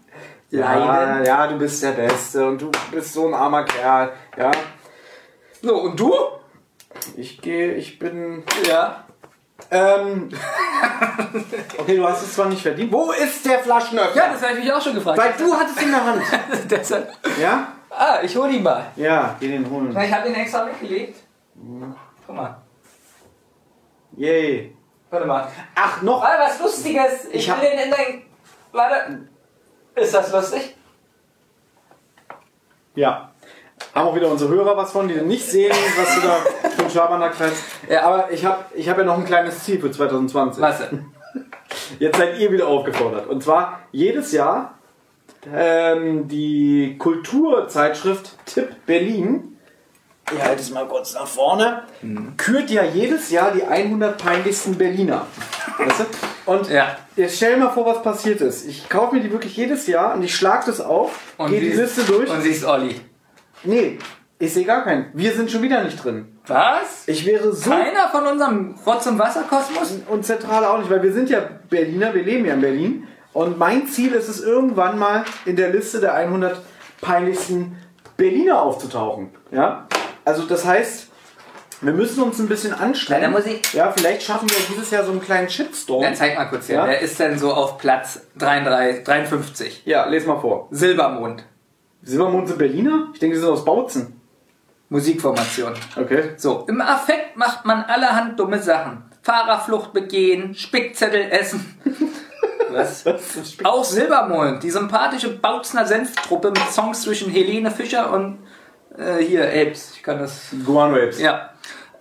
[0.51, 1.25] Ja, Leiden.
[1.25, 4.11] ja, du bist der Beste und du bist so ein armer Kerl.
[4.37, 4.51] Ja,
[5.63, 6.13] So, und du?
[7.15, 8.43] ich gehe, ich bin.
[8.67, 9.05] Ja.
[9.71, 10.29] Ähm,
[11.77, 12.91] okay, du hast es zwar nicht verdient.
[12.91, 14.15] Wo ist der Flaschenöffner?
[14.21, 15.17] Ja, das habe ich mich auch schon gefragt.
[15.17, 16.21] Weil du hattest ihn in der Hand.
[16.69, 17.13] Deshalb.
[17.39, 17.69] Ja?
[17.89, 18.87] Ah, ich hol ihn mal.
[18.97, 19.91] Ja, geh den holen.
[19.93, 21.19] Na, ich habe ihn extra weggelegt.
[22.27, 22.57] Guck mal.
[24.17, 24.75] Yay.
[25.09, 25.47] Warte mal.
[25.75, 26.23] Ach, noch.
[26.23, 27.25] Ah, was Lustiges.
[27.31, 28.21] Ich, Ich hab- will den in dein...
[28.73, 29.27] Warte.
[29.95, 30.75] Ist das lustig?
[32.95, 33.31] Ja.
[33.93, 37.37] Haben auch wieder unsere Hörer was von, die nicht sehen, was du da für Schabernack
[37.37, 37.63] treibst.
[37.89, 38.03] Ja.
[38.03, 40.61] Aber ich habe ich hab ja noch ein kleines Ziel für 2020.
[40.61, 41.05] Was denn?
[41.99, 43.27] Jetzt seid ihr wieder aufgefordert.
[43.27, 44.75] Und zwar jedes Jahr
[45.53, 49.57] ähm, die Kulturzeitschrift Tipp Berlin.
[50.33, 51.83] Ich halte es mal kurz nach vorne.
[52.37, 55.27] Kürt ja jedes Jahr die 100 peinlichsten Berliner.
[55.77, 56.51] Weißt du?
[56.51, 56.97] Und Ja.
[57.15, 58.65] jetzt stell dir mal vor, was passiert ist.
[58.67, 61.19] Ich kaufe mir die wirklich jedes Jahr und ich schlage das auf,
[61.49, 62.29] gehe die Liste durch.
[62.29, 62.99] Und siehst Olli.
[63.63, 63.99] Nee,
[64.39, 65.09] ich sehe gar keinen.
[65.13, 66.37] Wir sind schon wieder nicht drin.
[66.47, 67.03] Was?
[67.07, 67.69] Ich wäre so.
[67.69, 69.93] Keiner von unserem Rotz- und Wasserkosmos?
[70.09, 71.39] Und Zentrale auch nicht, weil wir sind ja
[71.69, 73.07] Berliner, wir leben ja in Berlin.
[73.31, 76.61] Und mein Ziel ist es, irgendwann mal in der Liste der 100
[77.01, 77.77] peinlichsten
[78.17, 79.31] Berliner aufzutauchen.
[79.51, 79.87] Ja?
[80.25, 81.07] Also das heißt,
[81.81, 83.23] wir müssen uns ein bisschen anstrengen.
[83.23, 86.03] Ja, muss ich- ja, vielleicht schaffen wir dieses Jahr so einen kleinen Shitstorm.
[86.03, 86.77] Ja, zeig mal kurz her.
[86.77, 86.87] Ja?
[86.87, 89.81] Wer ist denn so auf Platz 33, 53?
[89.85, 90.67] Ja, les mal vor.
[90.71, 91.43] Silbermond.
[92.03, 93.09] Silbermond sind Berliner?
[93.13, 94.19] Ich denke, die sind aus Bautzen.
[94.89, 95.73] Musikformation.
[95.95, 96.33] Okay.
[96.37, 99.03] So, im Affekt macht man allerhand dumme Sachen.
[99.23, 101.77] Fahrerflucht begehen, Spickzettel essen.
[102.69, 103.01] Was?
[103.01, 103.65] Spiel.
[103.65, 108.39] Auch Silbermond, die sympathische Bautzner Senftruppe mit Songs zwischen Helene Fischer und
[108.97, 109.93] äh, hier Apes.
[109.95, 110.49] Ich kann das.
[110.65, 111.19] Guano Apes.
[111.19, 111.52] Ja.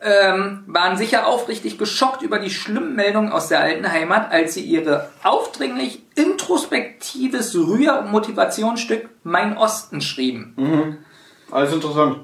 [0.05, 4.63] Ähm, waren sicher aufrichtig geschockt über die schlimmen Meldungen aus der alten Heimat, als sie
[4.63, 10.99] ihre aufdringlich introspektives Rühr- und Motivationsstück Mein Osten schrieben.
[11.53, 12.19] Alles interessant.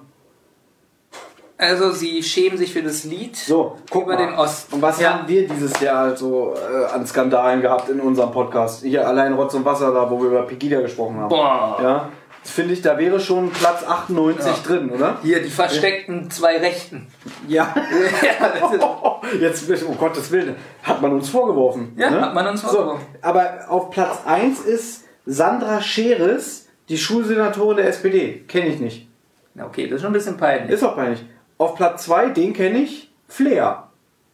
[1.57, 4.27] Also sie schämen sich für das Lied So, guck über mal.
[4.27, 4.77] den Osten.
[4.77, 5.15] Und was Ja.
[5.15, 8.83] haben wir dieses Jahr so äh, an Skandalen gehabt in unserem Podcast?
[8.85, 11.29] Hier allein Rotz und Wasser da, wo wir über Pegida gesprochen haben.
[11.29, 11.79] Boah.
[11.83, 12.09] Ja,
[12.51, 14.53] finde ich, da wäre schon Platz 98 Ja.
[14.65, 15.19] drin, oder?
[15.23, 17.09] Hier, die versteckten zwei Rechten.
[17.47, 17.75] Ja.
[18.23, 21.93] ja, Jetzt, um Gottes Willen, hat man uns vorgeworfen.
[21.97, 22.21] Ja, ne?
[22.21, 23.07] hat man uns vorgeworfen.
[23.13, 28.45] So, aber auf Platz 1 ist Sandra Scheres, die Schulsenatorin der SPD.
[28.49, 29.09] Kenne ich nicht.
[29.55, 30.71] Na, okay, das ist schon ein bisschen peinlich.
[30.71, 31.25] Ist auch peinlich.
[31.59, 33.89] Auf Platz 2, den kenne ich, Flair.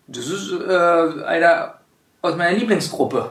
[0.06, 1.74] Das ist äh, einer
[2.20, 3.30] aus meiner Lieblingsgruppe.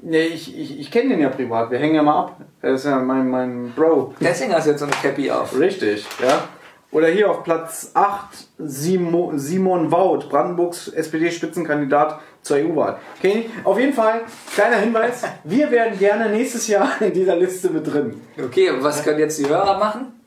[0.00, 1.70] Nee, ich, ich, ich kenne den ja privat.
[1.70, 2.40] Wir hängen ja mal ab.
[2.60, 4.14] Er ist ja mein, mein Bro.
[4.20, 5.58] Deswegen hast du jetzt so eine Cappy auf.
[5.58, 6.48] Richtig, ja.
[6.92, 12.98] Oder hier auf Platz 8 Simo, Simon Wout, Brandenburgs SPD-Spitzenkandidat zur EU-Wahl.
[13.18, 14.20] Okay, auf jeden Fall,
[14.54, 18.20] kleiner Hinweis, wir werden gerne nächstes Jahr in dieser Liste mit drin.
[18.38, 20.21] Okay, und was können jetzt die Hörer machen?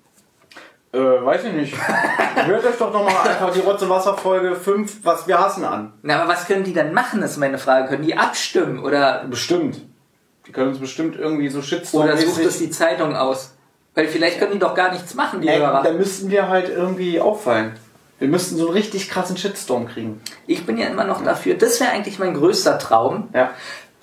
[0.95, 1.75] Äh, weiß ich nicht.
[2.35, 5.91] Hört euch doch nochmal einfach die Rotz- und Wasser-Folge 5, was wir hassen, an.
[6.03, 7.89] Na, aber was können die dann machen, ist meine Frage.
[7.89, 9.81] Können die abstimmen oder, Bestimmt.
[10.47, 13.55] Die können uns bestimmt irgendwie so shitstorm oder sucht es die Zeitung aus?
[13.95, 15.81] Weil vielleicht können die doch gar nichts machen, die Ey, Hörer.
[15.83, 17.73] da müssten wir halt irgendwie auffallen.
[18.19, 20.21] Wir müssten so einen richtig krassen Shitstorm kriegen.
[20.47, 23.29] Ich bin ja immer noch dafür, das wäre eigentlich mein größter Traum.
[23.33, 23.51] Ja.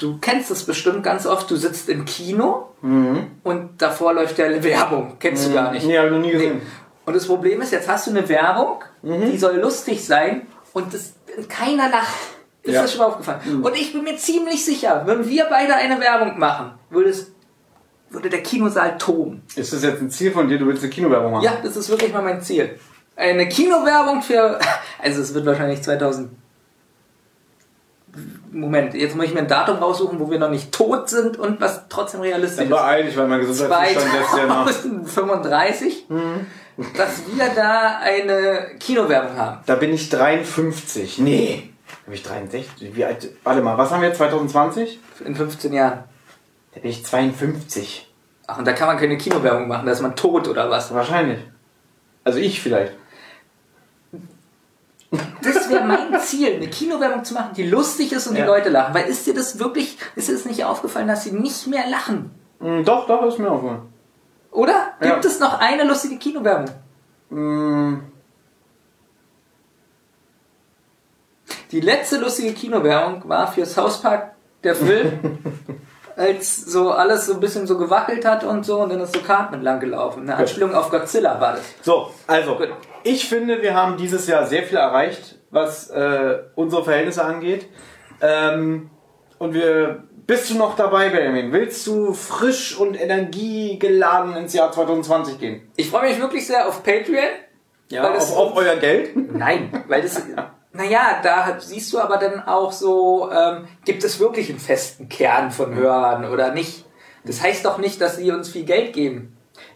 [0.03, 5.17] Du kennst es bestimmt ganz oft, du sitzt im Kino und davor läuft ja Werbung.
[5.21, 5.87] Kennst du gar nicht.
[5.87, 6.61] Nee, hab ich noch nie gesehen.
[7.07, 11.15] Und das Problem ist, jetzt hast du eine Werbung, die soll lustig sein und das,
[11.49, 12.15] keiner lacht.
[12.65, 12.83] Ist Ja.
[12.83, 13.63] das schon mal aufgefallen?
[13.63, 17.33] Und ich bin mir ziemlich sicher, wenn wir beide eine Werbung machen, würde, es,
[18.11, 19.43] würde der Kinosaal toben.
[19.57, 20.59] Ist das jetzt ein Ziel von dir?
[20.59, 21.45] Du willst eine Kinowerbung machen?
[21.45, 22.79] Ja, das ist wirklich mal mein Ziel.
[23.17, 24.59] Eine Kinowerbung für,
[25.03, 26.31] also es wird wahrscheinlich 2000.
[28.51, 31.61] Moment, jetzt muss ich mir ein Datum raussuchen, wo wir noch nicht tot sind und
[31.61, 32.71] was trotzdem realistisch ist.
[32.71, 34.65] beeil dich, weil mein Gesundheitszustand lässt ja nach.
[34.67, 36.07] 2035,
[36.97, 39.61] dass wir da eine Kinowerbung haben.
[39.65, 41.19] Da bin ich 53.
[41.19, 41.71] Nee.
[41.89, 42.95] Da bin ich 63.
[42.95, 43.31] Wie alt?
[43.45, 45.01] Warte mal, was haben wir 2020?
[45.25, 46.05] In 15 Jahren.
[46.75, 48.11] Da bin ich 52.
[48.47, 50.93] Ach, und da kann man keine Kinowerbung machen, da ist man tot oder was?
[50.93, 51.39] Wahrscheinlich.
[52.25, 52.93] Also ich vielleicht.
[55.43, 58.43] Das wäre mein Ziel, eine Kinowerbung zu machen, die lustig ist und Ja.
[58.45, 58.95] die Leute lachen.
[58.95, 62.31] Weil ist dir das wirklich, ist dir das nicht aufgefallen, dass sie nicht mehr lachen?
[62.61, 63.83] Hm, doch, doch, ist mir aufgefallen.
[64.53, 64.93] Oder?
[65.01, 65.11] Ja.
[65.13, 66.67] Gibt es noch eine lustige Kinowerbung?
[67.31, 68.03] Hm,
[71.71, 74.33] Die letzte lustige Kinowerbung war für South Park
[74.63, 75.39] der Film,
[76.17, 79.21] als so alles so ein bisschen so gewackelt hat und so und dann ist so
[79.23, 80.23] Cartman lang gelaufen.
[80.23, 81.63] Eine Anspielung auf Godzilla war das.
[81.83, 82.69] So, also, Gut.
[83.05, 87.67] Ich finde, wir haben dieses Jahr sehr viel erreicht, was äh, unsere Verhältnisse angeht.
[88.21, 88.91] Ähm,
[89.39, 91.53] und wir, bist du noch dabei, Benjamin?
[91.53, 95.69] Willst du frisch und energiegeladen ins Jahr 2020 gehen?
[95.77, 97.25] Ich freue mich wirklich sehr auf Patreon.
[97.91, 99.11] Ja, das- auf, auf euer Geld?
[99.35, 100.23] Nein, weil das.
[100.75, 105.51] Naja, da siehst du aber dann auch so, ähm, gibt es wirklich einen festen Kern
[105.51, 106.87] von Hörern oder nicht?
[107.27, 109.32] Das heißt doch nicht, dass sie uns viel Geld geben.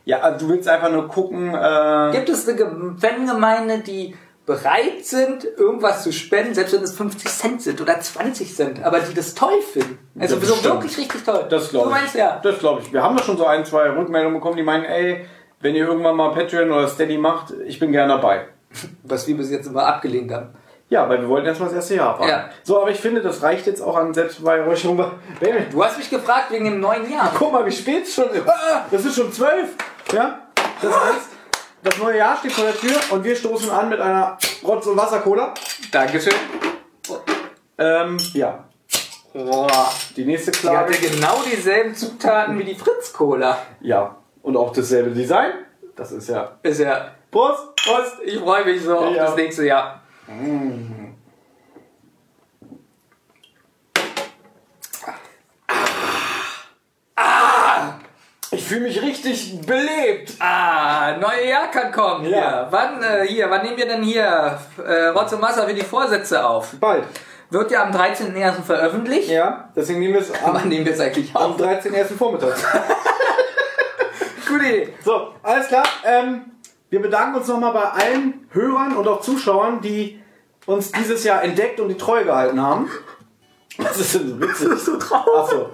[0.07, 2.67] Ja, also du willst einfach nur gucken, äh, Gibt es eine Ge-
[2.99, 4.15] Fangemeinde, die
[4.47, 9.01] bereit sind, irgendwas zu spenden, selbst wenn es 50 Cent sind oder 20 Cent, aber
[9.01, 9.99] die das toll finden?
[10.19, 11.45] Also so wirklich richtig toll.
[11.51, 12.01] Das glaube Du ich.
[12.01, 12.39] meinst ja.
[12.43, 12.93] Das glaube ich.
[12.93, 15.27] Wir haben da schon so ein, zwei Rückmeldungen bekommen, die meinen, ey,
[15.61, 18.47] wenn ihr irgendwann mal Patreon oder Steady macht, ich bin gerne dabei.
[19.03, 20.51] Was wir bis jetzt immer abgelehnt haben.
[20.89, 22.31] Ja, weil wir wollten erstmal das erste Jahr abwarten.
[22.31, 22.49] Ja.
[22.63, 24.97] So, aber ich finde, das reicht jetzt auch an Selbstbeweihräucherung.
[25.73, 27.33] Du hast mich gefragt wegen dem neuen Jahr.
[27.37, 28.49] guck mal, wie spät es schon ist.
[28.49, 29.71] Ah, Das ist schon zwölf.
[30.13, 30.39] Ja?
[30.81, 31.29] Das heißt,
[31.83, 34.97] das neue Jahr steht vor der Tür und wir stoßen an mit einer Rotz- und
[34.97, 35.55] Wasser-Cola.
[35.91, 36.33] Dankeschön.
[37.79, 38.65] Ähm, ja.
[39.33, 39.93] Boah.
[40.17, 40.95] Die nächste Die Klage.
[40.95, 43.59] hatte genau dieselben Zutaten wie die Fritz-Cola.
[43.81, 44.17] Ja.
[44.43, 45.53] Und auch dasselbe Design.
[45.95, 46.53] Das ist ja.
[46.63, 47.75] Ist ja Prost!
[47.77, 49.25] Prost, ich freue mich so auf Ja.
[49.27, 50.01] das nächste Jahr.
[58.51, 60.33] Ich fühle mich richtig belebt.
[60.41, 62.25] Ah, neue Jahr kann kommen.
[62.25, 62.31] Ja.
[62.31, 62.67] Hier.
[62.71, 66.45] Wann, äh, hier, wann nehmen wir denn hier äh, Rotz und Wasser für die Vorsätze
[66.45, 66.73] auf?
[66.81, 67.05] Bald.
[67.51, 68.63] Wird ja am 13.01.
[68.63, 69.31] veröffentlicht.
[69.31, 71.61] Ja, deswegen nehmen wir es Wann am, nehmen wir es eigentlich am auf?
[71.61, 72.17] 13.01.
[72.17, 72.57] Vormittag.
[74.49, 74.95] Gute Idee.
[75.05, 75.85] So, alles klar.
[76.05, 76.56] Ähm,
[76.91, 80.21] wir bedanken uns nochmal bei allen Hörern und auch Zuschauern, die
[80.67, 82.89] uns dieses Jahr entdeckt und die Treue gehalten haben.
[83.79, 84.69] Was ist denn so witzig?
[84.69, 85.37] Das ist so traurig.
[85.37, 85.71] Achso.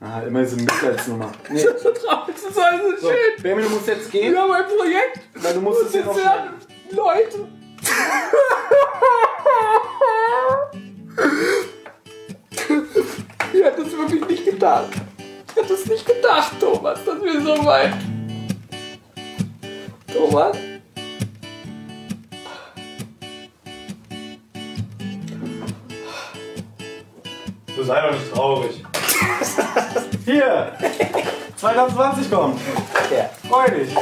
[0.00, 1.30] Ah, immer diese Mitleidsnummer.
[1.48, 1.62] Nee.
[1.62, 2.34] Das ist so traurig.
[2.34, 3.42] Das ist alles so So, schön.
[3.42, 5.20] Benjamin, du musst jetzt gehen, Wir haben ein Projekt.
[5.34, 6.50] weil du musst es hier noch Jetzt werden
[6.90, 7.48] Leute.
[13.54, 14.88] Ich hätte es wirklich nicht gedacht.
[15.18, 17.92] Ich hätte es nicht gedacht, Thomas, dass wir so weit.
[20.12, 20.56] Thomas?
[27.74, 28.84] Du sei doch nicht traurig.
[30.24, 30.72] Hier!
[31.56, 32.60] 2020 kommt!
[33.10, 33.30] Ja.
[33.48, 33.94] Freu dich!